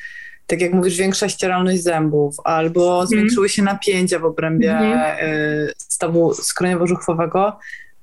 [0.48, 3.08] tak jak mówisz, większa ścieralność zębów, albo mhm.
[3.08, 5.70] zwiększyły się napięcia w obrębie mhm.
[5.78, 7.52] stawu skroniowo-żuchwowego,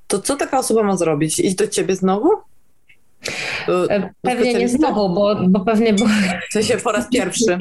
[0.06, 1.40] to co taka osoba ma zrobić?
[1.40, 2.30] Iść do ciebie znowu?
[3.66, 5.92] Do, e, pewnie nie znowu, bo, bo pewnie...
[5.92, 6.04] Bo...
[6.50, 7.58] W sensie po raz pierwszy.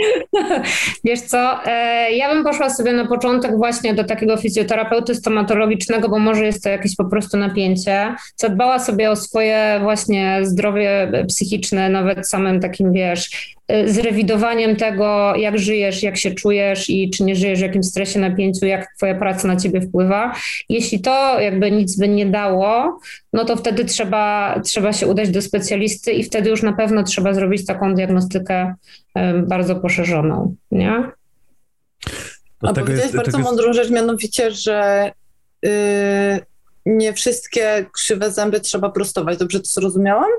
[1.06, 6.20] Wiesz co, e, ja bym poszła sobie na początek właśnie do takiego fizjoterapeuty stomatologicznego, bo
[6.20, 8.15] może jest to jakieś po prostu napięcie.
[8.36, 15.60] Zadbała sobie o swoje właśnie zdrowie psychiczne, nawet samym takim, wiesz, Y, zrewidowaniem tego, jak
[15.60, 19.48] żyjesz, jak się czujesz i czy nie żyjesz w jakimś stresie, napięciu, jak twoja praca
[19.48, 20.36] na ciebie wpływa.
[20.70, 23.00] Jeśli to jakby nic by nie dało,
[23.34, 27.34] no to wtedy trzeba, trzeba się udać do specjalisty i wtedy już na pewno trzeba
[27.34, 28.74] zrobić taką diagnostykę
[29.48, 31.04] bardzo poszerzoną, nie?
[32.62, 33.50] A powiedziałeś bardzo jest...
[33.50, 35.12] mądrą rzecz, mianowicie, że
[35.64, 35.70] yy,
[36.86, 39.38] nie wszystkie krzywe zęby trzeba prostować.
[39.38, 40.32] Dobrze to zrozumiałam?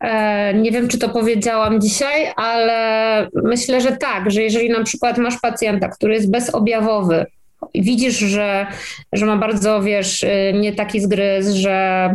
[0.00, 5.18] E, nie wiem, czy to powiedziałam dzisiaj, ale myślę, że tak, że jeżeli na przykład
[5.18, 7.26] masz pacjenta, który jest bezobjawowy,
[7.74, 8.66] widzisz, że,
[9.12, 12.14] że ma bardzo, wiesz, y, nie taki zgryz, że,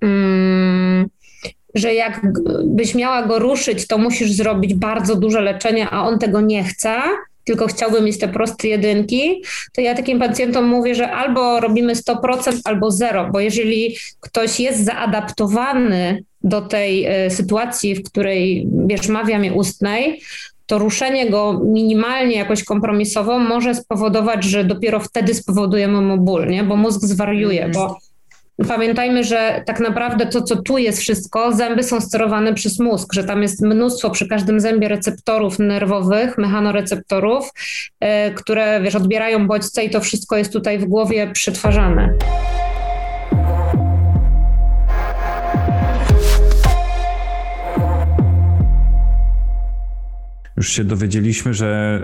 [0.00, 1.08] mm,
[1.74, 2.20] że jak
[2.64, 6.92] byś miała go ruszyć, to musisz zrobić bardzo duże leczenie, a on tego nie chce,
[7.46, 9.42] tylko chciałby mieć te proste jedynki,
[9.74, 14.84] to ja takim pacjentom mówię, że albo robimy 100%, albo zero, bo jeżeli ktoś jest
[14.84, 20.20] zaadaptowany do tej e, sytuacji, w której wiesz, ma w jamie ustnej,
[20.66, 26.64] to ruszenie go minimalnie jakoś kompromisowo może spowodować, że dopiero wtedy spowodujemy mu ból, nie?
[26.64, 27.98] bo mózg zwariuje, bo
[28.64, 33.24] Pamiętajmy, że tak naprawdę to, co tu jest wszystko, zęby są sterowane przez mózg, że
[33.24, 37.50] tam jest mnóstwo przy każdym zębie receptorów nerwowych, mechanoreceptorów,
[38.00, 42.14] yy, które wiesz, odbierają bodźce i to wszystko jest tutaj w głowie przetwarzane.
[50.56, 52.00] Już się dowiedzieliśmy, że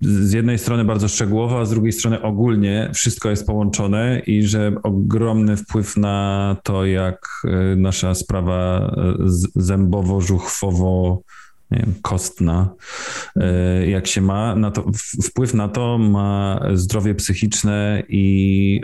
[0.00, 4.72] z jednej strony bardzo szczegółowo, a z drugiej strony ogólnie wszystko jest połączone i że
[4.82, 8.90] ogromny wpływ na to, jak y, nasza sprawa
[9.56, 11.18] y, zębowo-żuchwowo
[11.78, 12.74] wiem, kostna,
[13.36, 14.90] y, jak się ma, na to,
[15.22, 18.80] wpływ na to ma zdrowie psychiczne i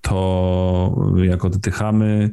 [0.00, 2.30] to, jak oddychamy,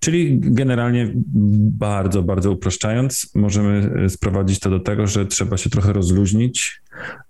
[0.00, 6.82] czyli generalnie bardzo, bardzo upraszczając, możemy sprowadzić to do tego, że trzeba się trochę rozluźnić,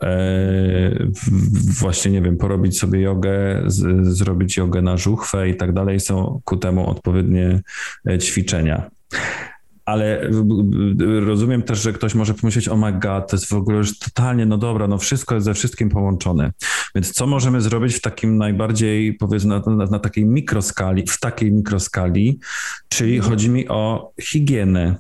[0.03, 1.09] E,
[1.81, 6.41] właśnie, nie wiem, porobić sobie jogę, z, zrobić jogę na żuchwę i tak dalej, są
[6.45, 7.63] ku temu odpowiednie
[8.09, 8.91] e, ćwiczenia.
[9.85, 10.31] Ale
[11.27, 14.47] rozumiem też, że ktoś może pomyśleć, o my god, to jest w ogóle już totalnie,
[14.47, 16.53] no dobra, no wszystko jest ze wszystkim połączone.
[16.95, 21.53] Więc co możemy zrobić w takim najbardziej, powiedzmy, na, na, na takiej mikroskali, w takiej
[21.53, 22.39] mikroskali,
[22.89, 23.31] czyli mhm.
[23.31, 24.97] chodzi mi o higienę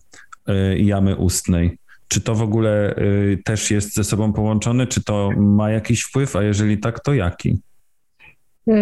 [0.46, 1.78] e, jamy ustnej.
[2.08, 4.86] Czy to w ogóle y, też jest ze sobą połączone?
[4.86, 6.36] Czy to ma jakiś wpływ?
[6.36, 7.58] A jeżeli tak, to jaki?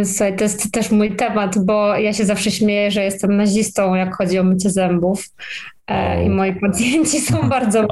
[0.04, 4.16] Słuchaj, to jest też mój temat, bo ja się zawsze śmieję, że jestem nazistą, jak
[4.16, 5.24] chodzi o mycie zębów.
[5.88, 7.86] E, I moi pacjenci są bardzo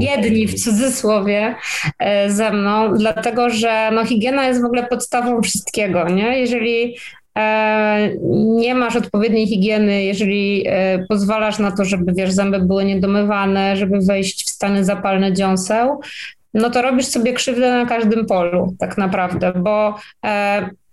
[0.00, 1.54] biedni w cudzysłowie
[1.98, 6.08] e, ze mną, dlatego że no, higiena jest w ogóle podstawą wszystkiego.
[6.08, 6.38] Nie?
[6.38, 6.96] Jeżeli
[7.38, 10.66] E, nie masz odpowiedniej higieny, jeżeli
[11.08, 16.00] pozwalasz na to, żeby wiesz, zęby były niedomywane, żeby wejść w stany zapalne dziąseł,
[16.54, 19.94] no to robisz sobie krzywdę na każdym polu, tak naprawdę, bo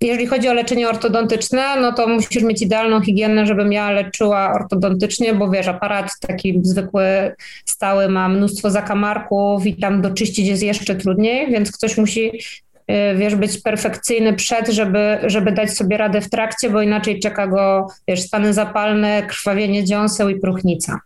[0.02, 5.34] jeżeli chodzi o leczenie ortodontyczne, no to musisz mieć idealną higienę, żebym ja leczyła ortodontycznie,
[5.34, 7.36] bo wiesz, aparat taki zwykły,
[7.66, 12.32] stały ma mnóstwo zakamarków i tam doczyścić jest jeszcze trudniej, więc ktoś musi
[12.92, 17.48] Y, wiesz, być perfekcyjny przed, żeby, żeby dać sobie radę w trakcie, bo inaczej czeka
[17.48, 21.00] go, wiesz, stany zapalne, krwawienie dziąseł i próchnica.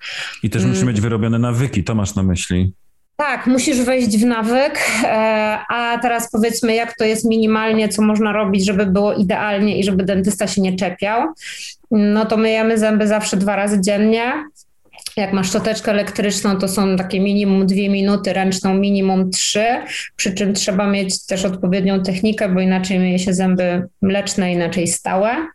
[0.44, 0.88] I też musi mm.
[0.94, 2.74] mieć wyrobione nawyki, to masz na myśli.
[3.18, 5.08] Tak, musisz wejść w nawyk, e,
[5.70, 10.04] a teraz powiedzmy, jak to jest minimalnie, co można robić, żeby było idealnie i żeby
[10.04, 11.28] dentysta się nie czepiał.
[11.92, 14.34] No to myjemy zęby zawsze dwa razy dziennie.
[15.18, 19.66] Jak masz szczoteczkę elektryczną, to są takie minimum dwie minuty, ręczną minimum trzy,
[20.16, 25.48] przy czym trzeba mieć też odpowiednią technikę, bo inaczej myje się zęby mleczne, inaczej stałe.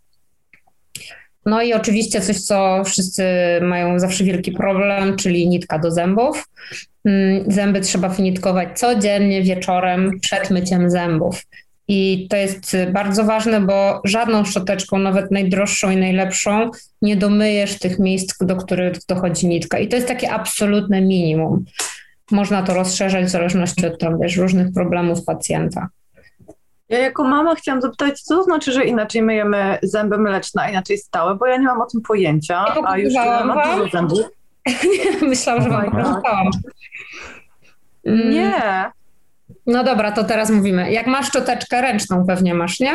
[1.46, 3.24] No i oczywiście coś, co wszyscy
[3.62, 6.48] mają zawsze wielki problem, czyli nitka do zębów.
[7.04, 11.42] Mm, zęby trzeba finitkować codziennie wieczorem przed myciem zębów.
[11.88, 16.70] I to jest bardzo ważne, bo żadną szczoteczką, nawet najdroższą i najlepszą,
[17.02, 19.78] nie domyjesz tych miejsc, do których dochodzi nitka.
[19.78, 21.64] I to jest takie absolutne minimum.
[22.30, 25.88] Można to rozszerzać w zależności od tam, wiesz, różnych problemów pacjenta.
[26.88, 30.98] Ja jako mama chciałam zapytać, co to znaczy, że inaczej myjemy zęby mleczne, a inaczej
[30.98, 34.20] stałe, bo ja nie mam o tym pojęcia, a już mam dużo zębów.
[35.22, 36.50] myślałam, że wam pokazałam.
[38.04, 38.90] Nie,
[39.66, 40.92] no dobra, to teraz mówimy.
[40.92, 42.92] Jak masz szczoteczkę ręczną, pewnie masz, nie?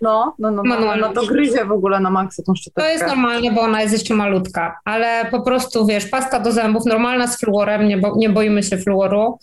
[0.00, 2.82] No, no, no, no, no to gryzie w ogóle na maksa tą szczoteczkę.
[2.82, 6.86] To jest normalnie, bo ona jest jeszcze malutka, ale po prostu, wiesz, pasta do zębów
[6.86, 9.38] normalna z fluorem, nie, bo, nie boimy się fluoru,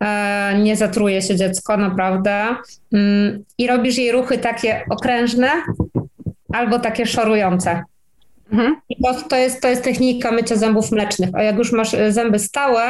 [0.00, 2.56] e, nie zatruje się dziecko, naprawdę.
[2.92, 5.50] Mm, I robisz jej ruchy takie okrężne
[6.52, 7.82] albo takie szorujące.
[8.52, 8.76] Mhm.
[9.28, 11.30] To, jest, to jest technika mycia zębów mlecznych.
[11.32, 12.82] A jak już masz e, zęby stałe,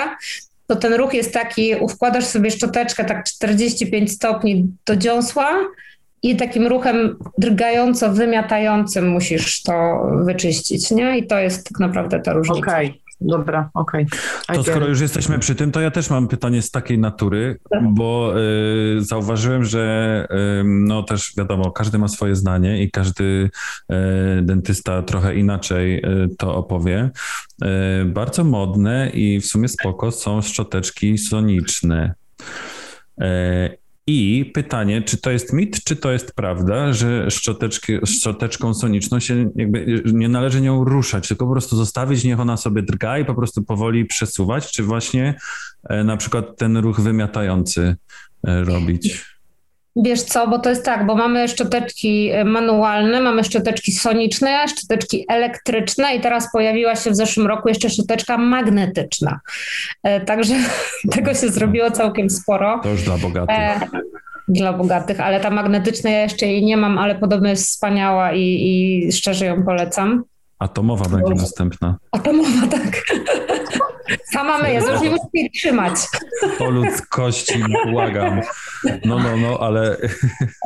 [0.67, 5.49] to ten ruch jest taki, wkładasz sobie szczoteczkę tak 45 stopni do dziąsła
[6.23, 11.19] i takim ruchem drgająco wymiatającym musisz to wyczyścić, nie?
[11.19, 12.61] I to jest tak naprawdę ta różnica.
[12.61, 12.87] Okej.
[12.87, 13.06] Okay.
[13.21, 14.07] Dobra, okej.
[14.45, 14.57] Okay.
[14.57, 18.35] To skoro już jesteśmy przy tym, to ja też mam pytanie z takiej natury, bo
[18.99, 20.27] y, zauważyłem, że
[20.61, 26.29] y, no też wiadomo, każdy ma swoje zdanie i każdy y, dentysta trochę inaczej y,
[26.39, 27.11] to opowie.
[27.65, 32.15] Y, bardzo modne i w sumie spoko są szczoteczki soniczne.
[34.09, 37.29] I pytanie, czy to jest mit, czy to jest prawda, że
[38.05, 42.83] szczoteczką soniczną się jakby nie należy nią ruszać, tylko po prostu zostawić, niech ona sobie
[42.83, 45.35] drga i po prostu powoli przesuwać, czy właśnie
[45.89, 47.97] e, na przykład ten ruch wymiatający
[48.45, 49.36] e, robić?
[49.97, 55.25] Wiesz co, bo to jest tak, bo mamy szczoteczki e, manualne, mamy szczoteczki soniczne, szczoteczki
[55.29, 59.41] elektryczne i teraz pojawiła się w zeszłym roku jeszcze szczoteczka magnetyczna.
[60.03, 60.55] E, także
[61.15, 62.81] tego się zrobiło całkiem sporo.
[62.83, 63.57] To już dla bogatych.
[63.59, 63.81] E,
[64.49, 68.41] dla bogatych, ale ta magnetyczna ja jeszcze jej nie mam, ale podobno jest wspaniała i,
[68.41, 70.25] i szczerze ją polecam.
[70.59, 71.97] Atomowa będzie następna.
[72.13, 73.03] Atomowa, tak.
[74.33, 75.95] Sama my, ja już nie muszę jej trzymać.
[76.61, 78.41] O ludzkości, błagam.
[79.05, 79.97] No, no, no, ale...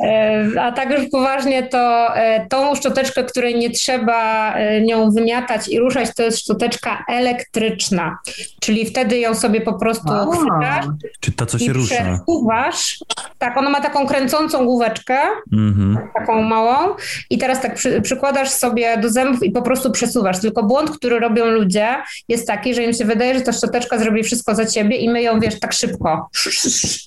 [0.03, 5.67] E, a tak już poważnie, to e, tą szczoteczkę, której nie trzeba e, nią wymiatać
[5.67, 8.17] i ruszać, to jest szczoteczka elektryczna.
[8.59, 10.85] Czyli wtedy ją sobie po prostu chwytasz
[11.19, 11.95] Czy ta, co się rusza?
[11.95, 12.99] przesuwasz.
[13.37, 15.19] Tak, ona ma taką kręcącą główeczkę,
[15.53, 15.97] mm-hmm.
[16.13, 16.95] taką małą
[17.29, 20.39] i teraz tak przy, przykładasz sobie do zębów i po prostu przesuwasz.
[20.39, 21.95] Tylko błąd, który robią ludzie
[22.27, 25.39] jest taki, że im się wydaje, że ta szczoteczka zrobi wszystko za ciebie i myją,
[25.39, 26.29] wiesz, tak szybko.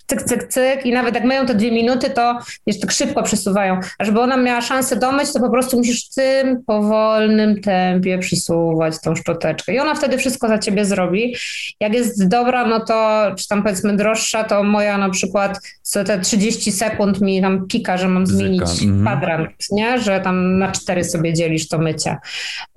[0.06, 3.80] Cyk, cyk, cyk i nawet jak myją te dwie minuty, to wiesz, tak szybko przesuwają.
[3.98, 9.00] A żeby ona miała szansę domyć, to po prostu musisz w tym powolnym tempie przesuwać
[9.00, 11.36] tą szczoteczkę i ona wtedy wszystko za ciebie zrobi.
[11.80, 16.20] Jak jest dobra, no to, czy tam powiedzmy droższa, to moja na przykład co te
[16.20, 19.00] 30 sekund mi tam pika, że mam zmienić mhm.
[19.00, 19.98] kwadrant, nie?
[19.98, 22.16] Że tam na cztery sobie dzielisz to mycie.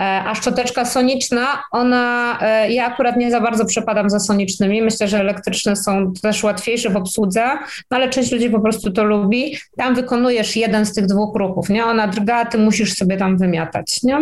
[0.02, 4.82] E, a szczoteczka soniczna, ona, e, ja akurat nie za bardzo przepadam za sonicznymi.
[4.82, 7.45] Myślę, że elektryczne są też łatwiejsze w obsłudze,
[7.91, 9.58] no ale część ludzi po prostu to lubi.
[9.78, 11.86] Tam wykonujesz jeden z tych dwóch ruchów, nie?
[11.86, 14.15] Ona drga, ty musisz sobie tam wymiatać, nie?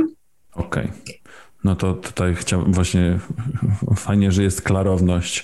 [0.56, 0.84] Okej.
[1.04, 1.25] Okay.
[1.65, 3.19] No to tutaj chciałbym właśnie,
[3.95, 5.43] fajnie, że jest klarowność.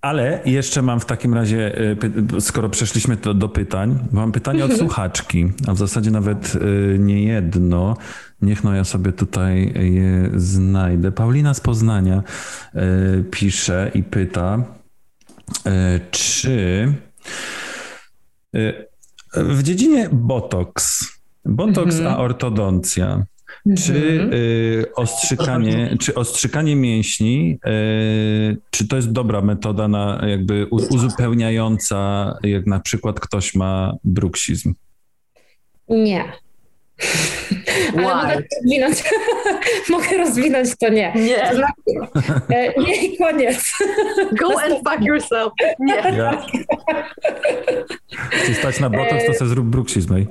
[0.00, 1.78] Ale jeszcze mam w takim razie,
[2.36, 6.96] y, skoro przeszliśmy to do pytań, mam pytanie od słuchaczki, a w zasadzie nawet y,
[6.98, 7.96] nie jedno.
[8.42, 11.12] Niech no ja sobie tutaj je znajdę.
[11.12, 12.22] Paulina z Poznania
[12.74, 14.64] y, pisze i pyta,
[16.10, 16.92] czy
[19.34, 21.06] w dziedzinie botox,
[21.44, 22.20] botox a mhm.
[22.20, 23.26] ortodoncja,
[23.78, 24.32] czy mhm.
[24.32, 32.66] y, ostrzykanie, czy ostrzykanie mięśni, y, czy to jest dobra metoda na jakby uzupełniająca, jak
[32.66, 34.74] na przykład ktoś ma bruksizm?
[35.88, 36.32] Nie.
[37.96, 39.02] Ale mogę rozwinąć,
[39.90, 41.12] mogę rozwinąć to nie.
[41.14, 41.36] Nie.
[41.36, 42.14] To znaczy,
[42.48, 43.72] e, nie i koniec.
[44.40, 45.52] Go and fuck yourself.
[45.78, 45.94] Nie.
[45.94, 46.46] Ja.
[48.46, 50.26] Czy stać na botox, to sobie zrób bruksizm.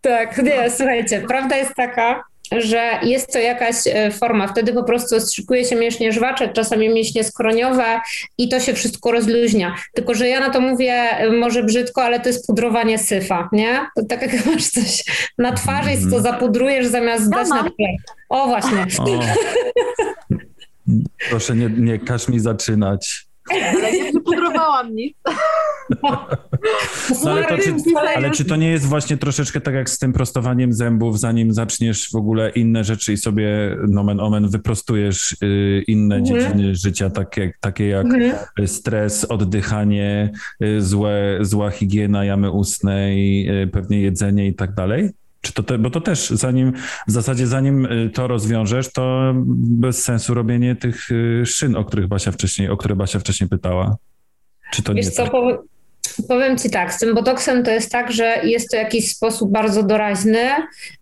[0.00, 2.22] Tak, nie, słuchajcie, prawda jest taka,
[2.58, 4.48] że jest to jakaś e, forma.
[4.48, 8.00] Wtedy po prostu strzykuje się mięśnie żwacze, czasami mięśnie skroniowe
[8.38, 9.74] i to się wszystko rozluźnia.
[9.94, 13.86] Tylko, że ja na to mówię e, może brzydko, ale to jest pudrowanie syfa, nie?
[13.96, 15.04] To tak jak masz coś
[15.38, 17.88] na twarzy i to zapudrujesz zamiast dać na tle.
[18.28, 18.86] O, właśnie.
[18.98, 19.04] O.
[21.30, 23.29] Proszę, nie, nie każ mi zaczynać.
[23.50, 25.16] Ale nie wypudrowałam nic.
[27.24, 27.74] No, ale, to, czy,
[28.16, 32.10] ale czy to nie jest właśnie troszeczkę tak jak z tym prostowaniem zębów, zanim zaczniesz
[32.10, 36.24] w ogóle inne rzeczy i sobie nomen omen wyprostujesz y, inne mhm.
[36.24, 38.68] dziedziny życia, takie, takie jak mhm.
[38.68, 45.10] stres, oddychanie, y, złe, zła higiena jamy ustnej, y, pewnie jedzenie i tak dalej?
[45.40, 46.72] Czy to te, bo to też zanim,
[47.08, 52.06] w zasadzie zanim y, to rozwiążesz, to bez sensu robienie tych y, szyn, o których
[52.06, 53.96] Basia wcześniej, o które Basia wcześniej pytała.
[54.72, 55.32] Czy to Wiesz nie co, tak?
[56.28, 59.82] powiem Ci tak, z tym botoksem to jest tak, że jest to jakiś sposób bardzo
[59.82, 60.48] doraźny,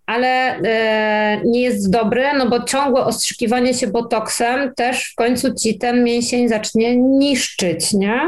[0.07, 5.79] ale e, nie jest dobry, no bo ciągłe ostrzykiwanie się botoksem też w końcu Ci
[5.79, 8.20] ten mięsień zacznie niszczyć, nie?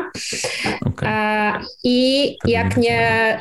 [0.87, 1.09] Okay.
[1.09, 1.53] E,
[1.85, 3.41] I jak nie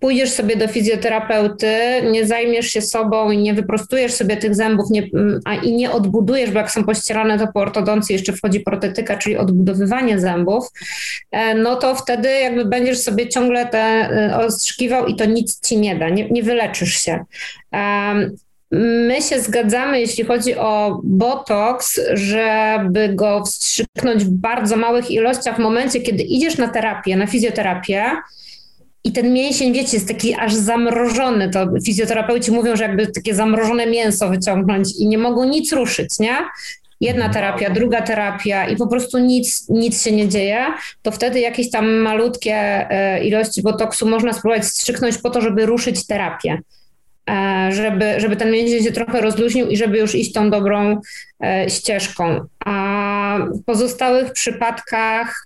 [0.00, 1.76] pójdziesz sobie do fizjoterapeuty,
[2.10, 5.10] nie zajmiesz się sobą i nie wyprostujesz sobie tych zębów nie,
[5.44, 9.36] a, i nie odbudujesz, bo jak są pościerane, to po ortodoncji jeszcze wchodzi protetyka, czyli
[9.36, 10.68] odbudowywanie zębów,
[11.30, 15.78] e, no to wtedy jakby będziesz sobie ciągle te e, ostrzykiwał i to nic ci
[15.78, 17.24] nie da, nie, nie wyleczysz się.
[18.72, 25.58] My się zgadzamy, jeśli chodzi o botox, żeby go wstrzyknąć w bardzo małych ilościach w
[25.58, 28.04] momencie, kiedy idziesz na terapię, na fizjoterapię,
[29.04, 31.50] i ten mięsień, wiecie, jest taki aż zamrożony.
[31.50, 36.36] To fizjoterapeuci mówią, że jakby takie zamrożone mięso wyciągnąć i nie mogą nic ruszyć, nie?
[37.00, 37.32] Jedna mhm.
[37.32, 40.66] terapia, druga terapia i po prostu nic, nic się nie dzieje,
[41.02, 46.06] to wtedy jakieś tam malutkie e, ilości botoksu można spróbować strzyknąć po to, żeby ruszyć
[46.06, 46.58] terapię.
[47.30, 51.00] E, żeby, żeby ten mięsień się trochę rozluźnił i żeby już iść tą dobrą
[51.42, 52.40] e, ścieżką.
[52.64, 55.44] A w pozostałych przypadkach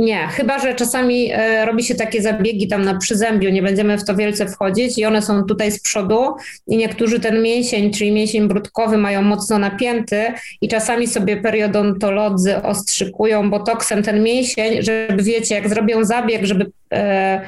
[0.00, 4.04] Nie, chyba że czasami e, robi się takie zabiegi tam na przyzębiu, nie będziemy w
[4.04, 6.34] to wielce wchodzić i one są tutaj z przodu
[6.66, 10.24] i niektórzy ten mięsień, czyli mięsień brudkowy mają mocno napięty
[10.60, 17.40] i czasami sobie periodontolodzy ostrzykują botoksem ten mięsień, żeby wiecie, jak zrobią zabieg, żeby e,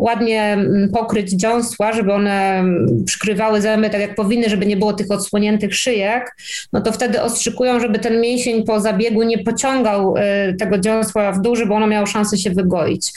[0.00, 4.92] ładnie mm, pokryć dziąsła, żeby one mm, przykrywały zęby tak jak powinny, żeby nie było
[4.92, 6.36] tych odsłoniętych szyjek,
[6.72, 10.20] no to wtedy ostrzykują, żeby ten mięsień po zabiegu nie pociągał y,
[10.58, 13.12] tego dziąsła w dół, żeby ono miało szansę się wygoić.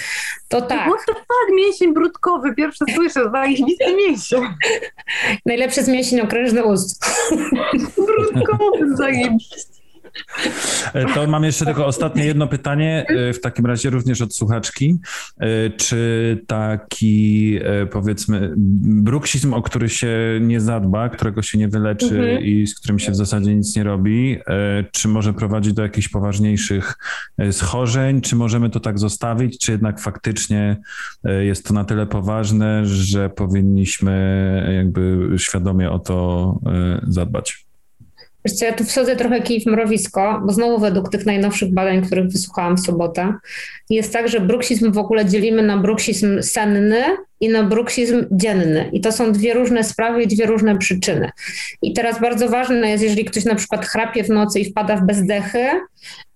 [0.48, 0.80] To tak.
[0.80, 4.42] What the fuck, mięsień brudkowy, pierwsze słyszę, zajebisty mięsień.
[5.46, 7.06] Najlepszy jest mięsień okrężny ust.
[7.96, 9.73] brudkowy, zajebisty.
[10.94, 15.00] E, to mam jeszcze tylko ostatnie jedno pytanie, e, w takim razie również od słuchaczki.
[15.40, 17.60] E, czy taki,
[17.92, 22.44] powiedzmy, bruksizm, o który się nie zadba, którego się nie wyleczy mhm.
[22.44, 24.38] i z którym się w zasadzie nic nie robi,
[24.92, 26.94] czy może prowadzić do jakichś poważniejszych
[27.52, 28.22] schorzeń?
[28.22, 30.78] Czy możemy to tak zostawić, czy jednak faktycznie
[31.24, 36.60] jest to na tyle poważne, że powinniśmy jakby świadomie o to
[37.08, 37.66] zadbać?
[38.46, 42.02] Wiesz co, ja tu wsadzę trochę kij w mrowisko, bo znowu według tych najnowszych badań,
[42.02, 43.34] których wysłuchałam w sobotę,
[43.90, 47.04] jest tak, że bruksizm w ogóle dzielimy na bruksizm senny
[47.44, 48.90] i na bruksizm dzienny.
[48.92, 51.30] I to są dwie różne sprawy i dwie różne przyczyny.
[51.82, 55.06] I teraz bardzo ważne jest, jeżeli ktoś na przykład chrapie w nocy i wpada w
[55.06, 55.66] bezdechy,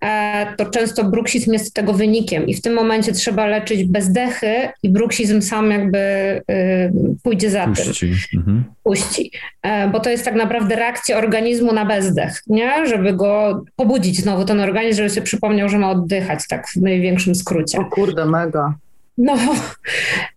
[0.04, 4.88] e, to często bruksizm jest tego wynikiem i w tym momencie trzeba leczyć bezdechy i
[4.88, 6.92] bruksizm sam jakby y,
[7.22, 8.06] pójdzie za Puści.
[8.30, 8.40] tym.
[8.40, 8.64] Mhm.
[8.82, 9.30] Puści.
[9.62, 12.86] E, bo to jest tak naprawdę reakcja organizmu na bezdech, nie?
[12.86, 17.34] Żeby go pobudzić znowu ten organizm, żeby sobie przypomniał, że ma oddychać tak w największym
[17.34, 17.78] skrócie.
[17.78, 18.74] O kurde, mega.
[19.18, 19.36] No.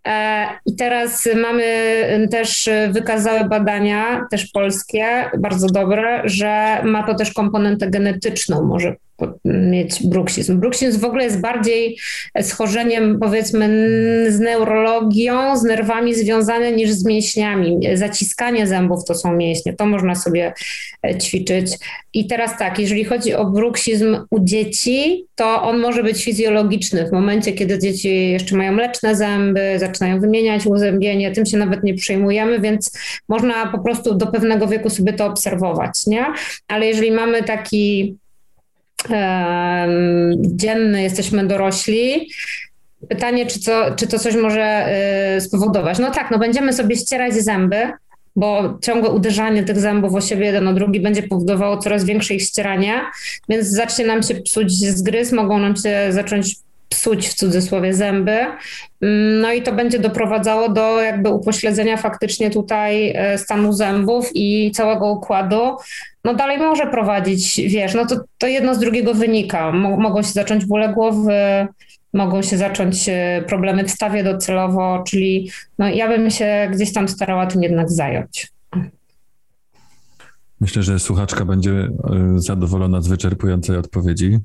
[0.08, 1.64] E, i teraz mamy
[2.32, 8.96] też wykazały badania, też polskie, bardzo dobre, że ma to też komponentę genetyczną, może
[9.46, 10.60] mieć bruksizm.
[10.60, 11.98] Bruksizm w ogóle jest bardziej
[12.42, 13.68] schorzeniem, powiedzmy,
[14.30, 17.80] z neurologią, z nerwami związane niż z mięśniami.
[17.94, 20.54] Zaciskanie zębów to są mięśnie, to można sobie
[21.06, 21.78] e, ćwiczyć.
[22.14, 27.12] I teraz tak, jeżeli chodzi o bruksizm u dzieci, to on może być fizjologiczny w
[27.12, 32.60] momencie, kiedy dzieci jeszcze mają mleczne zęby, zaczynają wymieniać uzębienie, tym się nawet nie przejmujemy,
[32.60, 32.92] więc
[33.30, 36.26] można po prostu do pewnego wieku sobie to obserwować, nie?
[36.68, 38.16] Ale jeżeli mamy taki
[40.38, 42.32] dzienny, jesteśmy dorośli.
[43.10, 44.88] Pytanie, czy, co, czy to coś może
[45.38, 46.00] y, spowodować?
[46.00, 47.92] No tak, no będziemy sobie ścierać zęby,
[48.36, 52.42] bo ciągłe uderzanie tych zębów o siebie jeden o drugi będzie powodowało coraz większe ich
[52.42, 52.94] ścieranie,
[53.50, 56.56] więc zacznie nam się psuć zgryz, mogą nam się zacząć
[56.92, 58.38] psuć w cudzysłowie zęby.
[59.42, 65.12] No i to będzie doprowadzało do jakby upośledzenia faktycznie tutaj e, stanu zębów i całego
[65.12, 65.76] układu.
[66.26, 69.72] No dalej może prowadzić, wiesz, no to, to jedno z drugiego wynika.
[69.72, 71.68] Mogą się zacząć bóle głowy,
[72.14, 77.08] mogą się zacząć e, problemy w stawie docelowo, czyli no ja bym się gdzieś tam
[77.08, 78.52] starała tym jednak zająć.
[80.62, 81.90] Myślę, że słuchaczka będzie e,
[82.36, 84.40] zadowolona z wyczerpującej odpowiedzi.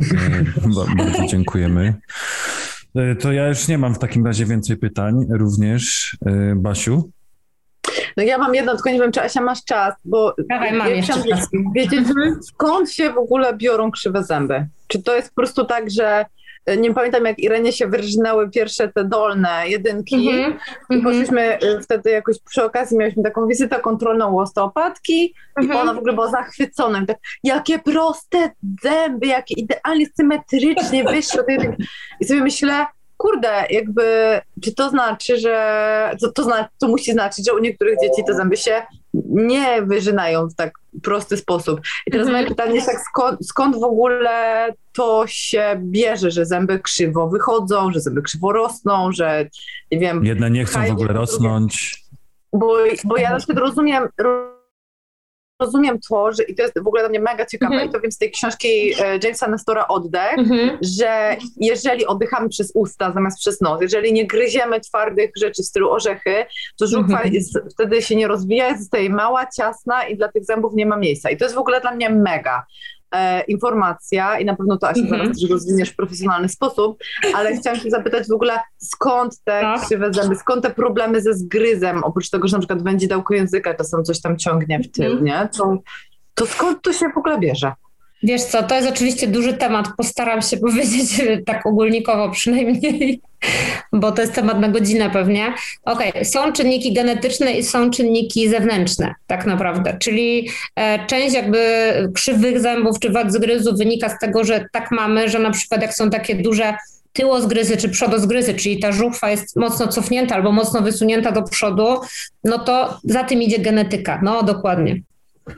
[0.00, 1.94] E, bardzo dziękujemy.
[2.94, 6.16] E, to ja już nie mam w takim razie więcej pytań również.
[6.56, 7.10] Basiu?
[8.16, 11.24] No ja mam jedno, tylko nie wiem, czy Asia masz czas, bo Dawaj, mam czas.
[11.74, 12.42] wiedzieć, mhm.
[12.42, 14.66] skąd się w ogóle biorą krzywe zęby?
[14.86, 16.24] Czy to jest po prostu tak, że
[16.76, 20.52] nie pamiętam jak Irenie się wyrżnęły pierwsze te dolne jedynki mm-hmm.
[20.90, 21.02] i mhm.
[21.02, 25.62] poszliśmy y, wtedy jakoś przy okazji mieliśmy taką wizytę kontrolną u osteopatki mm-hmm.
[25.62, 25.80] i mhm.
[25.80, 27.02] ona w ogóle była zachwycona.
[27.02, 28.50] I tak, jakie proste
[28.82, 31.44] zęby, jakie idealnie symetrycznie wyszły.
[32.20, 32.86] I sobie myślę,
[33.16, 37.98] kurde, jakby, czy to znaczy, że, to, to, zna, to musi znaczyć, że u niektórych
[38.02, 38.82] dzieci te zęby się
[39.28, 41.80] nie wyżynają w tak prosty sposób.
[42.06, 42.56] I teraz moje mhm.
[42.56, 48.00] pytanie jest tak, skąd, skąd w ogóle to się bierze, że zęby krzywo wychodzą, że
[48.00, 49.46] zęby krzywo rosną, że
[49.92, 50.24] nie wiem...
[50.24, 52.04] Jedne nie chcą w ogóle rosnąć.
[52.52, 54.08] Bo, bo ja na przykład rozumiem,
[55.60, 57.90] rozumiem to, że i to jest w ogóle dla mnie mega ciekawe mm -hmm.
[57.90, 60.78] i to wiem z tej książki e, Jamesa Nestora Oddech, mm -hmm.
[60.80, 65.90] że jeżeli oddychamy przez usta zamiast przez nos, jeżeli nie gryziemy twardych rzeczy w stylu
[65.90, 66.46] orzechy,
[66.78, 67.34] to żuchwa mm -hmm.
[67.34, 71.30] jest, wtedy się nie rozwija, zostaje mała, ciasna i dla tych zębów nie ma miejsca.
[71.30, 72.66] I to jest w ogóle dla mnie mega
[73.48, 75.18] informacja i na pewno to Asia mm -hmm.
[75.18, 76.98] zaraz też rozwiniesz w profesjonalny sposób,
[77.34, 79.78] ale chciałam się zapytać w ogóle skąd te no.
[79.84, 83.74] krzywe zęby, skąd te problemy ze zgryzem, oprócz tego, że na przykład będzie dałko języka
[83.74, 85.22] czasem coś tam ciągnie w tył, mm -hmm.
[85.22, 85.48] nie?
[85.58, 85.78] To,
[86.34, 87.72] to skąd to się w ogóle bierze?
[88.24, 89.86] Wiesz co, to jest oczywiście duży temat.
[89.96, 93.20] Postaram się powiedzieć tak ogólnikowo przynajmniej,
[93.92, 95.54] bo to jest temat na godzinę pewnie.
[95.84, 96.24] Okej, okay.
[96.24, 99.96] są czynniki genetyczne i są czynniki zewnętrzne, tak naprawdę.
[100.00, 101.58] Czyli e, część jakby
[102.14, 105.94] krzywych zębów czy wad zgryzu wynika z tego, że tak mamy, że na przykład jak
[105.94, 106.74] są takie duże
[107.12, 112.00] tyłozgryzy czy przodozgryzy, czyli ta żuchwa jest mocno cofnięta albo mocno wysunięta do przodu,
[112.44, 114.20] no to za tym idzie genetyka.
[114.22, 115.00] No dokładnie.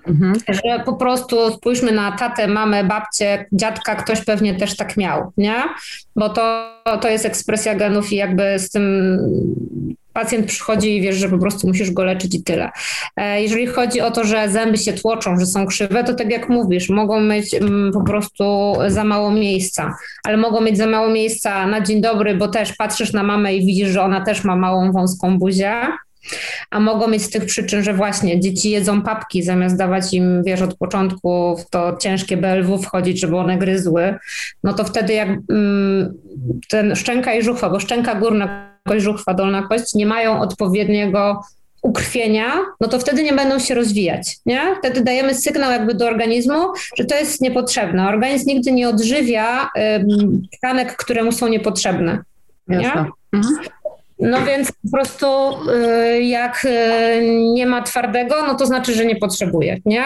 [0.06, 0.34] Mhm.
[0.48, 5.62] Że po prostu spójrzmy na tatę, mamę, babcię, dziadka, ktoś pewnie też tak miał, nie?
[6.16, 9.18] Bo to, to jest ekspresja genów i jakby z tym
[10.12, 12.70] pacjent przychodzi i wiesz, że po prostu musisz go leczyć i tyle.
[13.16, 16.48] E, jeżeli chodzi o to, że zęby się tłoczą, że są krzywe, to tak jak
[16.48, 21.66] mówisz, mogą mieć mm, po prostu za mało miejsca, ale mogą mieć za mało miejsca
[21.66, 24.92] na dzień dobry, bo też patrzysz na mamę i widzisz, że ona też ma małą,
[24.92, 25.72] wąską buzię
[26.70, 30.62] a mogą mieć z tych przyczyn, że właśnie dzieci jedzą papki, zamiast dawać im, wiesz,
[30.62, 34.14] od początku w to ciężkie BLW wchodzić, żeby one gryzły,
[34.64, 36.14] no to wtedy jak mm,
[36.68, 41.42] ten szczęka i żuchwa, bo szczęka górna kość, żuchwa dolna kość nie mają odpowiedniego
[41.82, 44.60] ukrwienia, no to wtedy nie będą się rozwijać, nie?
[44.78, 48.08] Wtedy dajemy sygnał jakby do organizmu, że to jest niepotrzebne.
[48.08, 49.70] Organizm nigdy nie odżywia
[50.52, 52.22] tkanek, które mu są niepotrzebne.
[52.68, 52.92] Nie?
[53.32, 53.56] Mhm.
[54.18, 55.26] No więc po prostu
[55.70, 57.20] y, jak y,
[57.54, 60.04] nie ma twardego, no to znaczy, że nie potrzebuje, nie?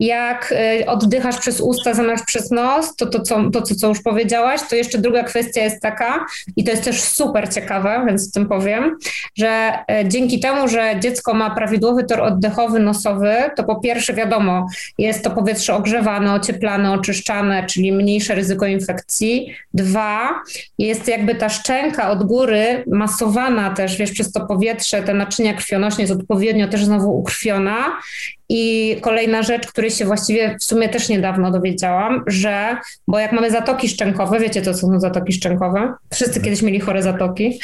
[0.00, 4.60] Jak y, oddychasz przez usta zamiast przez nos, to to, co, to, co już powiedziałaś,
[4.70, 6.26] to jeszcze druga kwestia jest taka,
[6.56, 8.98] i to jest też super ciekawe, więc o tym powiem,
[9.36, 9.72] że
[10.02, 14.66] y, dzięki temu, że dziecko ma prawidłowy tor oddechowy, nosowy, to po pierwsze wiadomo,
[14.98, 19.54] jest to powietrze ogrzewane, ocieplane, oczyszczane, czyli mniejsze ryzyko infekcji.
[19.74, 20.40] Dwa,
[20.78, 26.02] jest jakby ta szczęka od góry masowana też, wiesz, przez to powietrze, te naczynia krwionośne
[26.02, 28.00] jest odpowiednio też znowu ukrwiona
[28.48, 32.76] i kolejna rzecz, której się właściwie w sumie też niedawno dowiedziałam, że,
[33.08, 35.94] bo jak mamy zatoki szczękowe, wiecie to są zatoki szczękowe?
[36.12, 36.42] Wszyscy tak.
[36.42, 37.60] kiedyś mieli chore zatoki.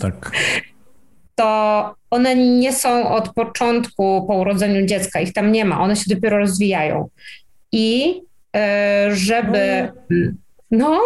[0.00, 0.30] Tak.
[1.38, 6.14] To one nie są od początku po urodzeniu dziecka, ich tam nie ma, one się
[6.14, 7.08] dopiero rozwijają.
[7.72, 8.20] I
[8.56, 9.92] e, żeby.
[10.70, 11.00] No.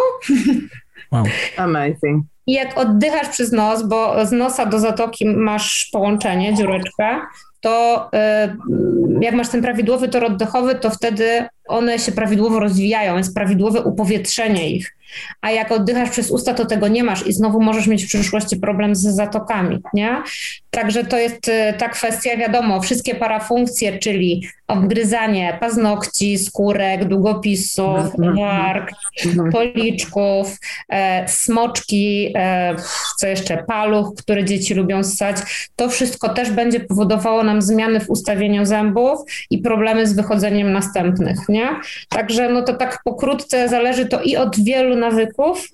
[1.11, 1.25] Wow.
[1.57, 2.25] Amazing.
[2.47, 7.19] I jak oddychasz przez nos, bo z nosa do zatoki masz połączenie, dziureczkę,
[7.61, 13.35] to y, jak masz ten prawidłowy tor oddechowy, to wtedy one się prawidłowo rozwijają, jest
[13.35, 14.95] prawidłowe upowietrzenie ich
[15.41, 18.57] a jak oddychasz przez usta, to tego nie masz i znowu możesz mieć w przyszłości
[18.57, 20.23] problem z zatokami, nie?
[20.69, 28.35] Także to jest y, ta kwestia, wiadomo, wszystkie parafunkcje, czyli obgryzanie paznokci, skórek, długopisów, mhm.
[28.35, 28.91] warg,
[29.25, 29.51] mhm.
[29.51, 30.57] policzków,
[30.89, 32.75] e, smoczki, e,
[33.17, 35.37] co jeszcze, paluch, które dzieci lubią ssać,
[35.75, 41.49] to wszystko też będzie powodowało nam zmiany w ustawieniu zębów i problemy z wychodzeniem następnych,
[41.51, 41.79] nie?
[42.09, 45.67] Także no to tak pokrótce zależy to i od wielu nawyków.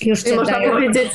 [0.00, 1.10] Już czyli można powiedzieć,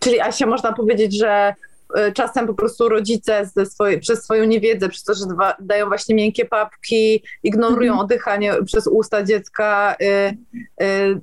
[0.00, 1.54] czyli Asia, można powiedzieć, że
[1.98, 5.24] y, czasem po prostu rodzice ze przez swoją niewiedzę, przez to, że
[5.60, 8.04] dają właśnie miękkie papki, ignorują mm.
[8.04, 10.36] oddychanie przez usta dziecka, y,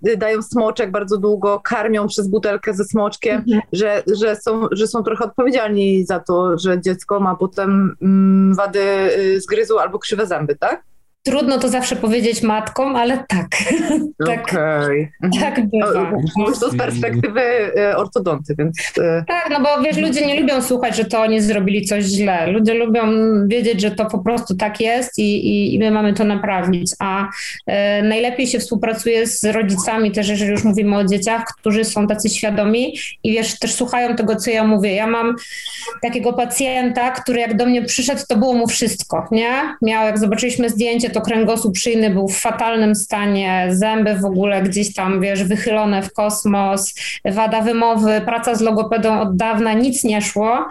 [0.10, 3.62] y, dają smoczek bardzo długo, karmią przez butelkę ze smoczkiem, mm.
[3.74, 8.80] że, że, są, że są trochę odpowiedzialni za to, że dziecko ma potem mm, wady
[9.18, 10.84] y, zgryzu albo krzywe zęby, tak?
[11.28, 13.48] Trudno to zawsze powiedzieć matkom, ale tak.
[14.28, 15.12] tak, okay.
[15.42, 16.12] tak bywa.
[16.38, 18.78] Mówisz to z perspektywy e, ortodonty, więc...
[19.02, 22.52] E, tak, no bo wiesz, ludzie nie lubią słuchać, że to oni zrobili coś źle.
[22.52, 23.02] Ludzie lubią
[23.48, 26.92] wiedzieć, że to po prostu tak jest i, i, i my mamy to naprawić.
[27.00, 27.28] A
[27.66, 32.30] e, najlepiej się współpracuje z rodzicami też, jeżeli już mówimy o dzieciach, którzy są tacy
[32.30, 34.96] świadomi i wiesz, też słuchają tego, co ja mówię.
[34.96, 35.36] Ja mam
[36.02, 39.76] takiego pacjenta, który jak do mnie przyszedł, to było mu wszystko, nie?
[39.82, 44.94] Miał, jak zobaczyliśmy zdjęcie, to kręgosłup szyjny był w fatalnym stanie, zęby w ogóle gdzieś
[44.94, 46.94] tam, wiesz, wychylone w kosmos,
[47.26, 50.66] wada wymowy, praca z logopedą od dawna, nic nie szło.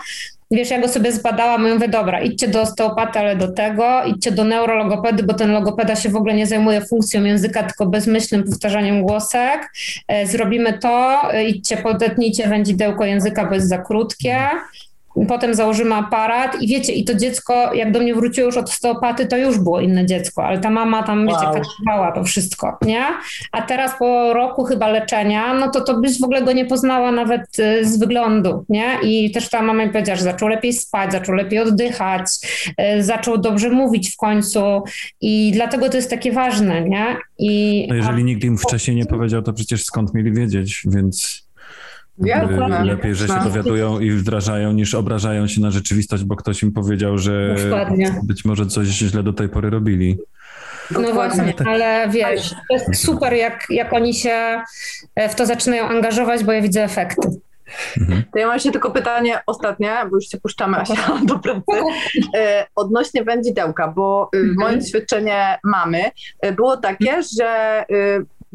[0.50, 4.30] Wiesz, ja go sobie zbadałam i mówię, dobra, idźcie do osteopaty, ale do tego, idźcie
[4.30, 9.02] do neurologopedy, bo ten logopeda się w ogóle nie zajmuje funkcją języka, tylko bezmyślnym powtarzaniem
[9.02, 9.72] głosek.
[10.08, 14.38] E, zrobimy to, e, idźcie, podetnijcie wędzidełko języka, bo jest za krótkie
[15.24, 19.26] potem założymy aparat i wiecie, i to dziecko, jak do mnie wróciło już od osteopaty,
[19.26, 21.40] to już było inne dziecko, ale ta mama tam, wow.
[21.40, 23.04] wiecie, kaczowała to wszystko, nie?
[23.52, 27.12] A teraz po roku chyba leczenia, no to to byś w ogóle go nie poznała
[27.12, 28.98] nawet y, z wyglądu, nie?
[29.02, 32.26] I też ta mama mi powiedziała, że zaczął lepiej spać, zaczął lepiej oddychać,
[32.98, 34.82] y, zaczął dobrze mówić w końcu
[35.20, 37.16] i dlatego to jest takie ważne, nie?
[37.38, 38.24] I, no jeżeli a...
[38.24, 41.45] nikt im wcześniej nie powiedział, to przecież skąd mieli wiedzieć, więc
[42.18, 42.48] ja,
[42.82, 43.44] lepiej, że się no.
[43.44, 48.20] dowiadują i wdrażają, niż obrażają się na rzeczywistość, bo ktoś im powiedział, że Dokładnie.
[48.22, 50.18] być może coś źle do tej pory robili.
[50.90, 54.62] No właśnie, ale wiesz, to jest super, jak, jak oni się
[55.30, 57.28] w to zaczynają angażować, bo ja widzę efekty.
[58.00, 58.24] Mhm.
[58.32, 61.60] To ja mam jeszcze tylko pytanie ostatnie, bo już się puszczamy Asia do pracy,
[62.36, 64.56] e, odnośnie wędzidełka, bo e, mhm.
[64.58, 66.02] moje doświadczenie mamy
[66.40, 67.84] e, było takie, że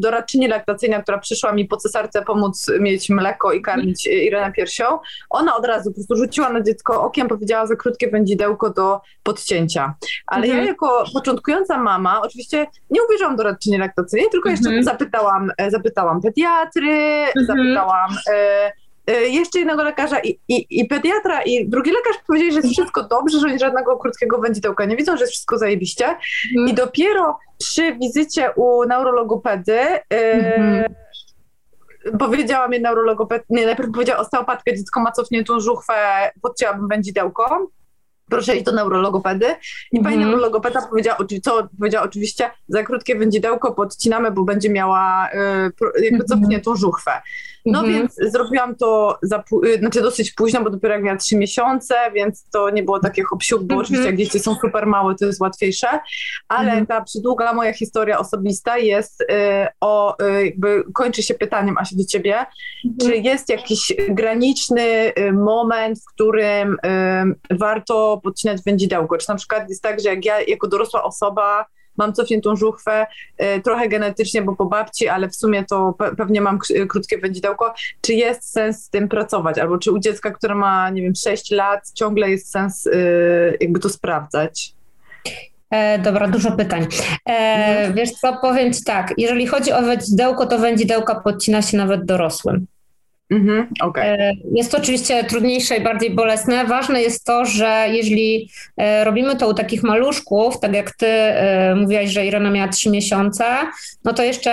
[0.01, 4.99] doradczyni laktacyjna, która przyszła mi po cesarce pomóc mieć mleko i karmić Irenę piersią,
[5.29, 9.93] ona od razu po prostu rzuciła na dziecko okiem, powiedziała za krótkie wędzidełko do podcięcia.
[10.27, 10.63] Ale mhm.
[10.63, 14.83] ja jako początkująca mama, oczywiście nie uwierzyłam doradczyni laktacyjnej, tylko jeszcze mhm.
[14.83, 16.91] zapytałam, e, zapytałam pediatry,
[17.35, 17.45] mhm.
[17.45, 18.71] zapytałam e,
[19.11, 23.39] jeszcze jednego lekarza i, i, i, pediatra i drugi lekarz powiedzieli, że jest wszystko dobrze,
[23.39, 26.05] że oni żadnego krótkiego wędzidełka nie widzą, że jest wszystko zajebiście.
[26.05, 26.67] Mhm.
[26.67, 30.93] I dopiero przy wizycie u neurologopedy mhm.
[32.19, 35.93] powiedziała mi neurologoped, nie, najpierw powiedziała osteopatkę, dziecko ma cofniętą żuchwę,
[36.41, 37.67] podcięłabym wędzidełko
[38.31, 39.45] proszę iść do neurologopedy.
[39.91, 40.29] I mm pani mhm.
[40.29, 45.29] neurologopeda powiedziała, co powiedziała oczywiście, za krótkie wędzidełko podcinamy, bo będzie miała
[45.97, 47.11] y, jakby cofniętą żuchwę.
[47.65, 47.97] No mhm.
[47.97, 52.45] więc zrobiłam to za, y, znaczy dosyć późno, bo dopiero jak miałam trzy miesiące, więc
[52.51, 53.79] to nie było takie hop bo mhm.
[53.79, 55.87] oczywiście jak dzieci są super małe, to jest łatwiejsze,
[56.47, 56.85] ale mhm.
[56.85, 59.25] ta przydługa moja historia osobista jest y,
[59.81, 62.95] o, jakby kończy się pytaniem, Asia, do ciebie, mhm.
[63.01, 66.77] czy jest jakiś graniczny moment, w którym
[67.51, 71.65] warto podcinać wędzidełko, czy na przykład jest tak, że jak ja jako dorosła osoba
[71.97, 73.07] mam cofniętą żuchwę,
[73.57, 76.59] y, trochę genetycznie, bo po babci, ale w sumie to pe pewnie mam
[76.89, 77.73] krótkie wędzidełko.
[78.01, 79.59] Czy jest sens z tym pracować?
[79.59, 83.79] Albo czy u dziecka, które ma, nie wiem, 6 lat, ciągle jest sens y, jakby
[83.79, 84.73] to sprawdzać?
[85.71, 86.87] E, dobra, dużo pytań.
[87.25, 87.93] E, mhm.
[87.93, 92.67] wiesz co, powiem Ci tak, jeżeli chodzi o wędzidełko, to wędzidełka podcina się nawet dorosłym.
[93.31, 94.03] Mhm, okay.
[94.03, 96.65] E, jest to oczywiście trudniejsze i bardziej bolesne.
[96.65, 101.75] Ważne jest to, że jeżeli e, robimy to u takich maluszków, tak jak ty e,
[101.75, 103.45] mówiłaś, że Irena miała trzy miesiące,
[104.03, 104.51] no to jeszcze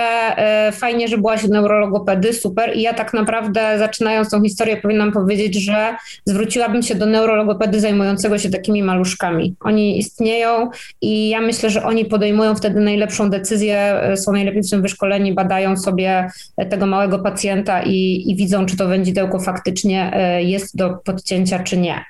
[0.71, 2.77] fajnie, że byłaś u neurologopedy, super.
[2.77, 8.37] I ja tak naprawdę zaczynając tą historię powinnam powiedzieć, że zwróciłabym się do neurologopedy zajmującego
[8.37, 9.55] się takimi maluszkami.
[9.59, 10.69] Oni istnieją
[11.01, 15.77] i ja myślę, że oni podejmują wtedy najlepszą decyzję, są najlepiej w tym wyszkoleni, badają
[15.77, 16.29] sobie
[16.69, 21.77] tego małego pacjenta i, i widzą, czy to wędzidełko faktycznie e, jest do podcięcia, czy
[21.77, 22.05] nie.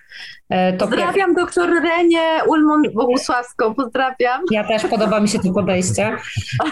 [0.49, 1.45] E, to pozdrawiam pier...
[1.45, 4.41] doktor Renię Ulmon Bogusławską, pozdrawiam.
[4.51, 6.17] Ja też, podoba mi się to podejście.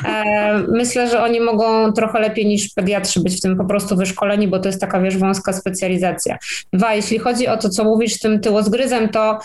[0.05, 4.47] E, myślę, że oni mogą trochę lepiej niż pediatrzy być w tym po prostu wyszkoleni,
[4.47, 6.37] bo to jest taka, wiesz, wąska specjalizacja.
[6.73, 9.39] Dwa, jeśli chodzi o to, co mówisz z tym tyłozgryzem, to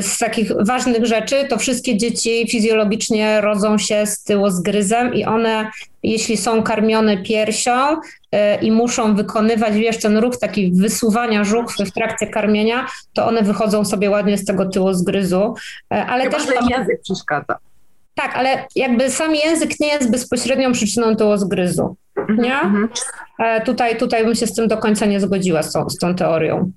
[0.00, 5.70] z takich ważnych rzeczy, to wszystkie dzieci fizjologicznie rodzą się z tyłozgryzem i one
[6.04, 7.96] jeśli są karmione piersią
[8.32, 13.33] e, i muszą wykonywać, wiesz, ten ruch taki wysuwania żuchwy w trakcie karmienia, to one
[13.42, 15.54] wychodzą sobie ładnie z tego tyłu zgryzu.
[15.94, 17.56] E, ale Chyba, też język przeszkadza.
[18.14, 21.96] Tak, ale jakby sam język nie jest bezpośrednią przyczyną tyłu zgryzu.
[22.38, 22.60] Nie?
[22.60, 23.62] Mm -hmm.
[23.64, 26.72] Tutaj, tutaj bym się z tym do końca nie zgodziła z tą, z tą teorią.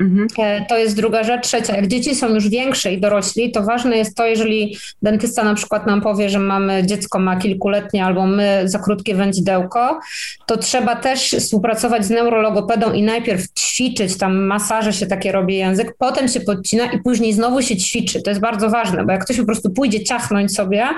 [0.00, 0.26] Mhm.
[0.38, 1.42] E, to jest druga rzecz.
[1.42, 5.54] Trzecia, jak dzieci są już większe i dorośli, to ważne jest to, jeżeli dentysta na
[5.54, 10.00] przykład nam powie, że mamy dziecko ma kilkuletnie albo my za krótkie wędzidełko,
[10.46, 15.94] to trzeba też współpracować z neurologopedą i najpierw ćwiczyć, tam masaże się takie robi język,
[15.98, 18.22] potem się podcina i później znowu się ćwiczy.
[18.22, 20.88] To jest bardzo ważne, bo jak ktoś po prostu pójdzie ciachnąć sobie,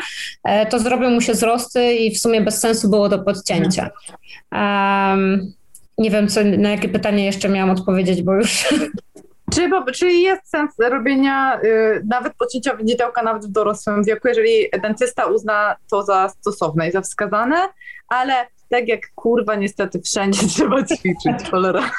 [0.45, 3.91] e, to zrobią mu się wzrosty i w sumie bez sensu było do podcięcia.
[4.53, 5.53] Um,
[5.99, 8.69] nie wiem, co, na jakie pytanie jeszcze miałam odpowiedzieć, bo już.
[9.53, 15.27] Czy, czy jest sens robienia y, nawet pocięcia widzidełka nawet w dorosłym wieku, jeżeli dentysta
[15.27, 17.69] uzna to za stosowne i za wskazane,
[18.09, 18.35] ale
[18.71, 21.91] tak jak kurwa niestety wszędzie trzeba ćwiczyć, cholera.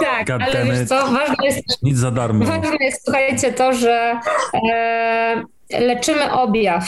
[0.00, 1.82] Tak, ale wiesz co, ważne jest...
[1.82, 2.44] Nic za darmo.
[2.44, 4.20] Ważne jest, słuchajcie, to, że
[4.72, 5.44] e,
[5.80, 6.84] leczymy objaw,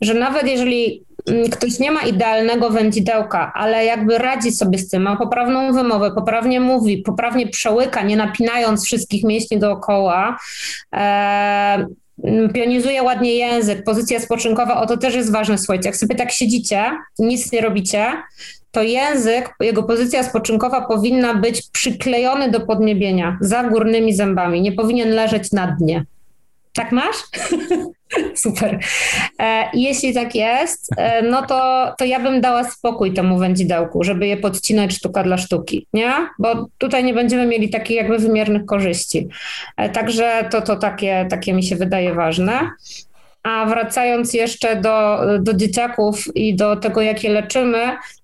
[0.00, 1.04] że nawet jeżeli
[1.52, 6.60] ktoś nie ma idealnego wędzidełka, ale jakby radzi sobie z tym, ma poprawną wymowę, poprawnie
[6.60, 10.36] mówi, poprawnie przełyka, nie napinając wszystkich mięśni dookoła,
[10.94, 11.86] e,
[12.54, 16.90] pionizuje ładnie język, pozycja spoczynkowa, o to też jest ważne, słuchajcie, jak sobie tak siedzicie,
[17.18, 18.06] nic nie robicie,
[18.70, 25.10] to język, jego pozycja spoczynkowa powinna być przyklejony do podniebienia, za górnymi zębami, nie powinien
[25.10, 26.04] leżeć na dnie.
[26.72, 27.16] Tak masz?
[28.34, 28.78] Super.
[29.38, 34.26] E, jeśli tak jest, e, no to, to ja bym dała spokój temu wędzidełku, żeby
[34.26, 36.12] je podcinać sztuka dla sztuki, nie?
[36.38, 39.28] Bo tutaj nie będziemy mieli takich jakby wymiernych korzyści.
[39.76, 42.70] E, także to, to takie, takie mi się wydaje ważne.
[43.42, 47.78] A wracając jeszcze do, do dzieciaków i do tego, jakie leczymy,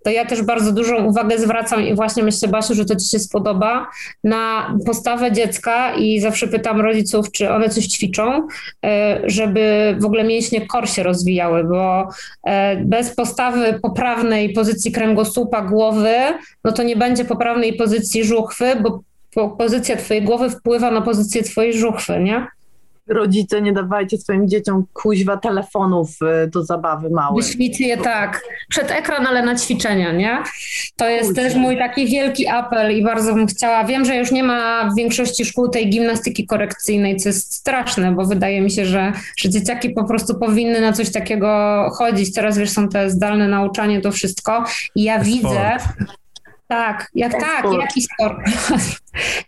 [0.04, 3.18] to ja też bardzo dużą uwagę zwracam i właśnie myślę, Basiu, że to Ci się
[3.18, 3.86] spodoba,
[4.24, 8.46] na postawę dziecka i zawsze pytam rodziców, czy one coś ćwiczą,
[8.84, 12.08] e, żeby w ogóle mięśnie kor się rozwijały, bo
[12.44, 16.14] e, bez postawy poprawnej pozycji kręgosłupa głowy,
[16.64, 19.00] no to nie będzie poprawnej pozycji żuchwy, bo
[19.48, 22.46] pozycja Twojej głowy wpływa na pozycję Twojej żuchwy, nie?
[23.08, 26.10] Rodzice, nie dawajcie swoim dzieciom kuźwa telefonów
[26.44, 27.42] y, do zabawy małej.
[27.42, 30.42] Wyślijcie je tak, przed ekran, ale na ćwiczenia, nie?
[30.96, 34.42] To jest też mój taki wielki apel i bardzo bym chciała, wiem, że już nie
[34.42, 39.12] ma w większości szkół tej gimnastyki korekcyjnej, co jest straszne, bo wydaje mi się, że,
[39.36, 41.48] że dzieciaki po prostu powinny na coś takiego
[41.94, 42.34] chodzić.
[42.34, 45.28] Teraz wiesz, są te zdalne nauczanie, to wszystko i ja Sport.
[45.28, 45.76] widzę,
[46.68, 48.36] tak, jak Ten tak, jaki sport.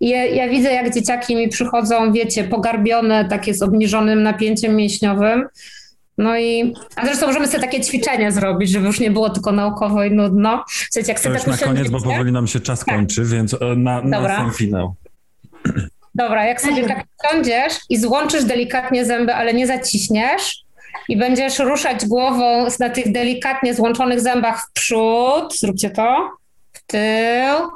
[0.01, 5.49] I ja, ja widzę, jak dzieciaki mi przychodzą, wiecie, pogarbione, takie z obniżonym napięciem mięśniowym.
[6.19, 10.05] No i, a zresztą możemy sobie takie ćwiczenia zrobić, żeby już nie było tylko naukowo
[10.05, 10.65] i nudno.
[10.67, 13.55] Słuchajcie, jak To sobie już tak na koniec, bo powoli nam się czas kończy, więc
[13.55, 14.37] e, na, na Dobra.
[14.37, 14.95] sam finał.
[16.15, 20.63] Dobra, jak sobie tak siądziesz i złączysz delikatnie zęby, ale nie zaciśniesz
[21.09, 26.31] i będziesz ruszać głową na tych delikatnie złączonych zębach w przód, zróbcie to,
[26.91, 27.71] tył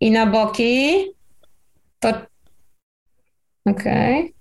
[0.00, 1.04] i na boki,
[1.98, 2.12] to
[3.64, 4.34] okej.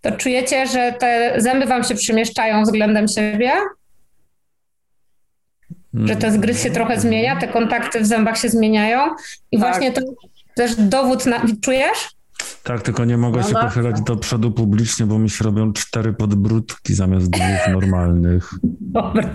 [0.00, 3.52] To czujecie, że te zęby wam się przemieszczają względem siebie?
[5.94, 9.06] Że ten zgryz się trochę zmienia, te kontakty w zębach się zmieniają
[9.52, 9.68] i Tak.
[9.68, 10.00] właśnie to
[10.56, 11.42] też dowód na...
[11.62, 12.16] Czujesz?
[12.64, 15.72] Tak, tylko nie mogę No się na- pochylać do przodu publicznie, bo mi się robią
[15.72, 18.50] cztery podbródki zamiast dwóch normalnych.
[18.80, 19.30] Dobra.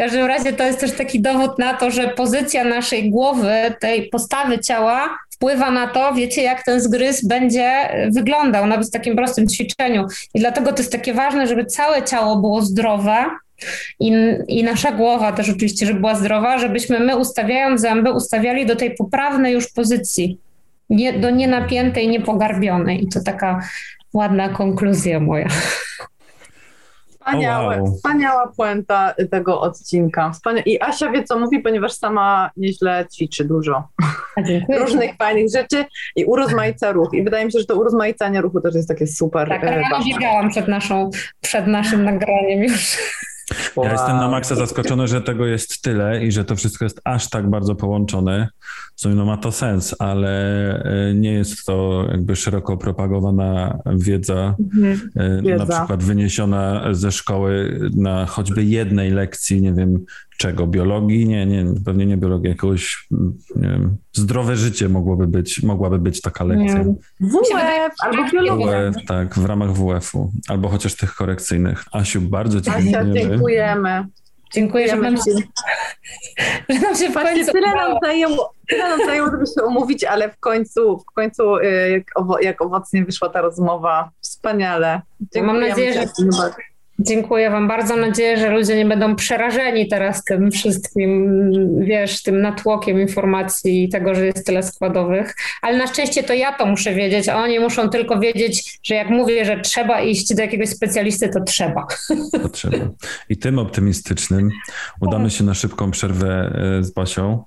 [0.00, 4.58] Każdym razie to jest też taki dowód na to, że pozycja naszej głowy, tej postawy
[4.58, 7.72] ciała wpływa na to, wiecie, jak ten zgryz będzie
[8.12, 10.06] wyglądał, nawet w takim prostym ćwiczeniu.
[10.34, 13.24] I dlatego to jest takie ważne, żeby całe ciało było zdrowe.
[14.00, 14.12] I,
[14.48, 18.94] I nasza głowa też oczywiście, żeby była zdrowa, żebyśmy my ustawiając zęby, ustawiali do tej
[18.94, 20.38] poprawnej już pozycji,
[20.90, 23.04] nie, do nienapiętej, niepogarbionej.
[23.04, 23.60] I to taka
[24.12, 25.48] ładna konkluzja moja.
[27.20, 27.94] Wspaniałe, wow.
[27.96, 30.30] wspaniała puenta tego odcinka.
[30.30, 33.88] Wspania- I Asia wie, co mówi, ponieważ sama nieźle ćwiczy dużo.
[34.78, 35.84] Różnych fajnych rzeczy
[36.16, 37.08] i urozmaica ruch.
[37.14, 40.12] I wydaje mi się, że to urozmaicanie ruchu też jest takie super Tak, e, ważne.
[40.14, 41.10] biegałam przed, naszą,
[41.40, 42.98] przed naszym nagraniem już.
[43.76, 44.30] Ja jestem na Wow.
[44.30, 48.48] maksa zaskoczony, że tego jest tyle i że to wszystko jest aż tak bardzo połączone.
[48.96, 50.30] W sumie no ma to sens, ale
[50.84, 54.54] e, nie jest to jakby szeroko propagowana wiedza,
[55.16, 55.64] e, Wiedza.
[55.64, 60.04] na przykład wyniesiona ze szkoły na choćby jednej lekcji, nie wiem
[60.40, 63.06] czego, biologii, nie, nie, pewnie nie biologii, jakiegoś,
[63.56, 66.82] nie wiem, zdrowe życie mogłoby być, mogłaby być taka lekcja.
[66.82, 66.94] Nie.
[67.20, 68.90] WF albo biologia.
[68.90, 71.84] WF, tak, w ramach WF-u, albo chociaż tych korekcyjnych.
[71.92, 73.14] Asiu, bardzo Ci Asia, dziękujemy.
[73.14, 74.06] dziękujemy.
[74.52, 75.32] Dziękuję, że nam się,
[76.68, 80.30] że nam się w końcu tyle nam zajęło, tyle nam zajęło, żeby się umówić, ale
[80.30, 84.10] w końcu, w końcu y, jak, owo, jak owocnie wyszła ta rozmowa.
[84.20, 85.00] Wspaniale.
[85.34, 86.69] Dziękujemy nadzieję, że-.
[87.02, 87.96] Dziękuję Wam bardzo.
[87.96, 91.30] Mam nadzieję, że ludzie nie będą przerażeni teraz tym wszystkim,
[91.80, 95.34] wiesz, tym natłokiem informacji i tego, że jest tyle składowych.
[95.62, 99.10] Ale na szczęście to ja to muszę wiedzieć, a oni muszą tylko wiedzieć, że jak
[99.10, 101.86] mówię, że trzeba iść do jakiegoś specjalisty, to trzeba.
[102.42, 102.76] Potrzeba.
[103.28, 104.50] I tym optymistycznym
[105.00, 107.44] udamy się na szybką przerwę e, z Basią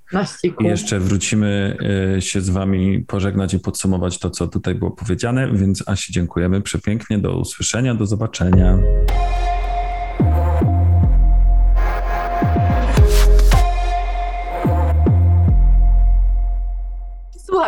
[0.60, 1.78] i jeszcze wrócimy
[2.18, 5.52] e, się z Wami pożegnać i podsumować to, co tutaj było powiedziane.
[5.54, 7.18] Więc Asi, dziękujemy przepięknie.
[7.18, 8.78] Do usłyszenia, do zobaczenia.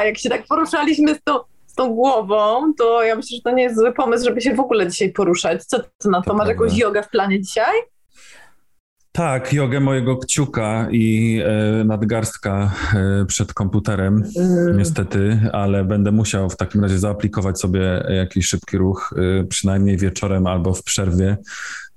[0.03, 3.63] Jak się tak poruszaliśmy z tą, z tą głową, to ja myślę, że to nie
[3.63, 5.63] jest zły pomysł, żeby się w ogóle dzisiaj poruszać.
[5.65, 6.33] Co ty na to?
[6.33, 7.73] Masz jakąś jogę w planie dzisiaj?
[9.15, 14.23] Tak, jogę mojego kciuka i e, nadgarstka e, przed komputerem.
[14.77, 20.47] Niestety, ale będę musiał w takim razie zaaplikować sobie jakiś szybki ruch, y, przynajmniej wieczorem
[20.47, 21.37] albo w przerwie,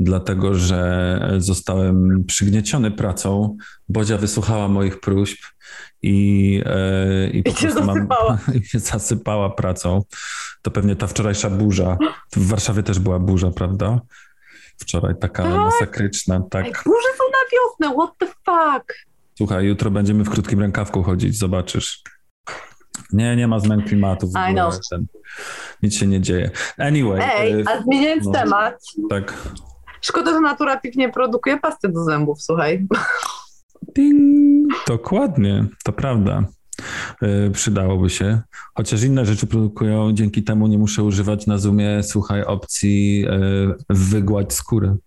[0.01, 3.57] dlatego że zostałem przygnieciony pracą.
[3.89, 5.39] Bodzia wysłuchała moich próśb
[6.03, 8.39] i, e, i po I prostu mam, zasypała.
[8.55, 10.03] i mnie zasypała pracą.
[10.63, 11.97] To pewnie ta wczorajsza burza.
[12.37, 14.01] W Warszawie też była burza, prawda?
[14.79, 15.53] Wczoraj taka Tak.
[15.53, 16.65] masakryczna, Ej, tak.
[16.65, 18.95] burze są na wiosnę, what the fuck?
[19.37, 22.03] Słuchaj, jutro będziemy w krótkim rękawku chodzić, zobaczysz.
[23.13, 24.27] Nie, nie ma zmian klimatu.
[24.27, 24.75] W I ogóle, know.
[24.91, 25.07] ten,
[25.83, 26.51] nic się nie dzieje.
[26.79, 28.33] Anyway, Ej, e, a zmieniając no.
[28.33, 28.75] temat,
[29.11, 29.35] tak.
[30.01, 32.87] szkoda, że Naturative nie produkuje pasty do zębów, słuchaj.
[33.97, 34.73] Ding.
[34.89, 36.45] Dokładnie, to prawda.
[37.23, 38.41] E, Przydałoby się.
[38.75, 43.39] Chociaż inne rzeczy produkują, dzięki temu nie muszę używać na Zoomie, słuchaj, opcji e,
[43.91, 44.97] wygładź skórę.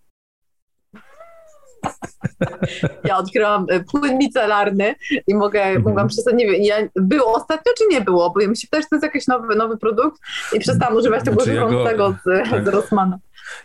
[3.04, 4.96] Ja odkryłam e, płyn micelarny
[5.28, 5.84] i mogę, Mhm.
[5.84, 8.82] mogłam przestać, nie wiem, ja, było ostatnio czy nie było, bo ja mi się że
[8.90, 10.22] to jest jakiś nowy, nowy produkt
[10.54, 11.68] i przestałam używać tego Znaczy, ja
[11.98, 12.66] go- z, tak.
[12.66, 13.18] z Rossmana.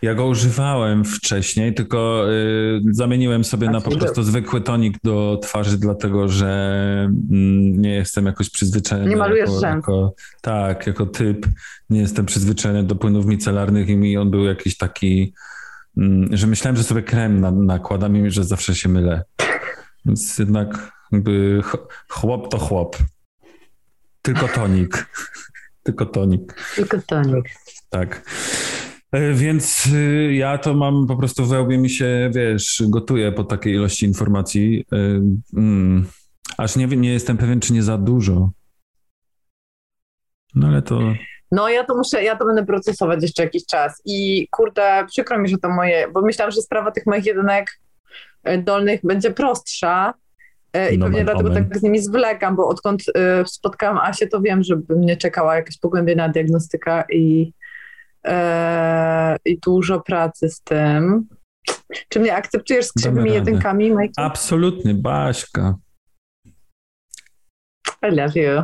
[0.03, 5.79] Ja go używałem wcześniej, tylko y, zamieniłem sobie na po prostu zwykły tonik do twarzy,
[5.79, 6.49] dlatego że
[7.31, 9.09] mm, nie jestem jakoś przyzwyczajony.
[9.09, 9.75] Nie malujesz jako, rzęs.
[9.77, 11.47] jako, Tak, jako typ
[11.91, 15.35] nie jestem przyzwyczajony do płynów micelarnych i mi on był jakiś taki,
[15.97, 19.23] mm, że myślałem, że sobie krem na, nakładam i że zawsze się mylę.
[20.05, 22.97] Więc jednak jakby ch- chłop to chłop.
[24.23, 25.07] Tylko tonik.
[25.83, 26.55] Tylko tonik.
[26.77, 27.45] Tylko tonik.
[27.91, 28.23] Tak.
[29.17, 33.75] E, Więc y, ja to mam po prostu łbie mi się, wiesz, gotuje po takiej
[33.75, 34.85] ilości informacji.
[34.93, 35.21] Y,
[35.57, 36.07] Mm,
[36.59, 38.51] aż nie, nie jestem pewien, czy nie za dużo.
[40.55, 41.01] No ale to.
[41.53, 45.49] No ja to muszę, ja to będę procesować jeszcze jakiś czas i kurde, przykro mi,
[45.49, 47.81] że to moje, bo myślałam, że sprawa tych moich jedynek
[48.45, 50.15] e, dolnych będzie prostsza
[50.73, 51.69] e, i No, pewnie dlatego omen.
[51.69, 55.79] tak z nimi zwlekam, bo odkąd e, spotkałam Asię, to wiem, żeby mnie czekała jakaś
[55.79, 57.53] pogłębiona diagnostyka i,
[58.27, 61.29] e, i dużo pracy z tym.
[62.09, 64.13] Czy mnie akceptujesz z krzywymi jedynkami, Mike?
[64.17, 65.75] Absolutnie, Baśka.
[68.03, 68.63] I love you.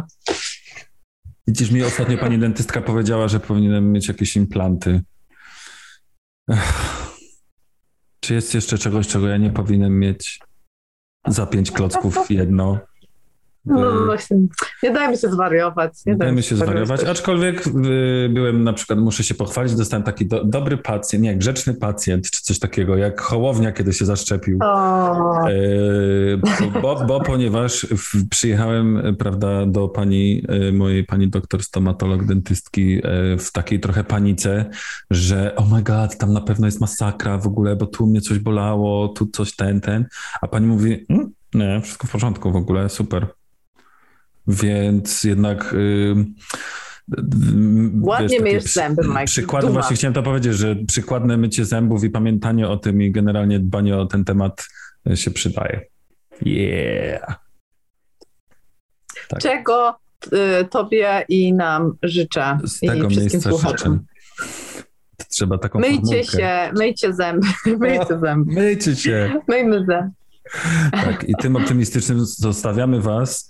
[1.46, 5.00] Widzisz, mi ostatnio pani dentystka powiedziała, że powinienem mieć jakieś implanty.
[6.50, 7.12] Ech.
[8.20, 10.40] Czy jest jeszcze czegoś, czego ja nie powinienem mieć?
[11.26, 12.78] Za pięć klocków jedno.
[13.64, 14.36] No Y, właśnie,
[14.82, 15.92] nie dajmy się zwariować.
[16.06, 17.08] Nie dajmy się zwariować, też.
[17.08, 21.74] aczkolwiek y, byłem na przykład, muszę się pochwalić, dostałem taki do, dobry pacjent, nie, grzeczny
[21.74, 24.58] pacjent, czy coś takiego, jak Hołownia, kiedy się zaszczepił.
[24.62, 27.86] O, E, Bo, bo ponieważ
[28.30, 34.70] przyjechałem, prawda, do pani, e, mojej pani doktor stomatolog, dentystki e, w takiej trochę panice,
[35.10, 38.38] że oh my god, tam na pewno jest masakra w ogóle, bo tu mnie coś
[38.38, 40.06] bolało, tu coś ten, ten,
[40.40, 43.26] a pani mówi, mm, nie, wszystko w porządku w ogóle, super.
[44.46, 45.74] Więc jednak...
[45.74, 46.14] y,
[48.00, 49.24] Ładnie takie myjesz zęby, Mike.
[49.24, 49.80] Przykłady, Duma.
[49.80, 53.96] właśnie chciałem to powiedzieć, że przykładne mycie zębów i pamiętanie o tym i generalnie dbanie
[53.98, 54.66] o ten temat
[55.10, 55.80] y, się przydaje.
[56.42, 57.34] Yeah.
[59.28, 59.40] Tak.
[59.40, 59.96] Czego
[60.32, 64.00] y, tobie i nam życzę Z i tego wszystkim miejsca słuchaczom.
[65.28, 66.24] Trzeba taką Myjcie formułkę.
[66.24, 67.46] się, myjcie zęby,
[67.80, 69.40] myjcie zęby, Myjcie się.
[69.48, 70.10] myjmy zęby.
[70.92, 73.48] Tak, i tym optymistycznym zostawiamy was,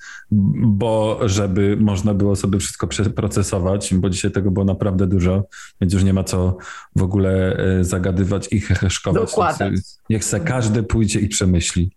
[0.63, 5.45] bo żeby można było sobie wszystko przeprocesować, bo dzisiaj tego było naprawdę dużo,
[5.81, 6.57] więc już nie ma co
[6.97, 9.23] w ogóle e, zagadywać i heheszkować.
[9.31, 9.75] Dokładać.
[10.11, 11.97] Niech se- każdy pójdzie i przemyśli.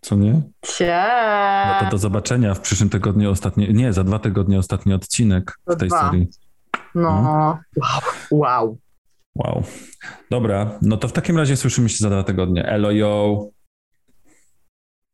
[0.00, 0.42] Co nie?
[0.62, 1.04] Cie.
[1.66, 5.76] No to do zobaczenia w przyszłym tygodniu ostatni, nie, za dwa tygodnie ostatni odcinek w
[5.76, 6.10] tej dwa.
[6.10, 6.28] serii.
[6.94, 7.10] No,
[7.76, 8.78] wow, wow.
[9.34, 9.62] Wow.
[10.30, 12.66] Dobra, no to w takim razie słyszymy się za dwa tygodnie.
[12.66, 13.46] Elo, yo.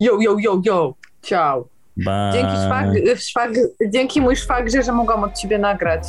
[0.01, 0.95] Yo, yo, yo, yo.
[1.23, 1.69] Ciao.
[1.97, 2.31] Bye.
[2.33, 2.87] Dzięki, szwag,
[3.19, 3.51] szwag,
[3.93, 6.05] dzięki mój szwagrze, że mogłam od ciebie nagrać.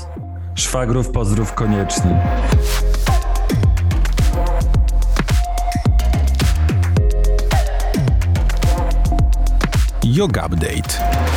[0.56, 2.22] Szwagrów pozdrów koniecznie.
[10.04, 11.29] Yoga Update.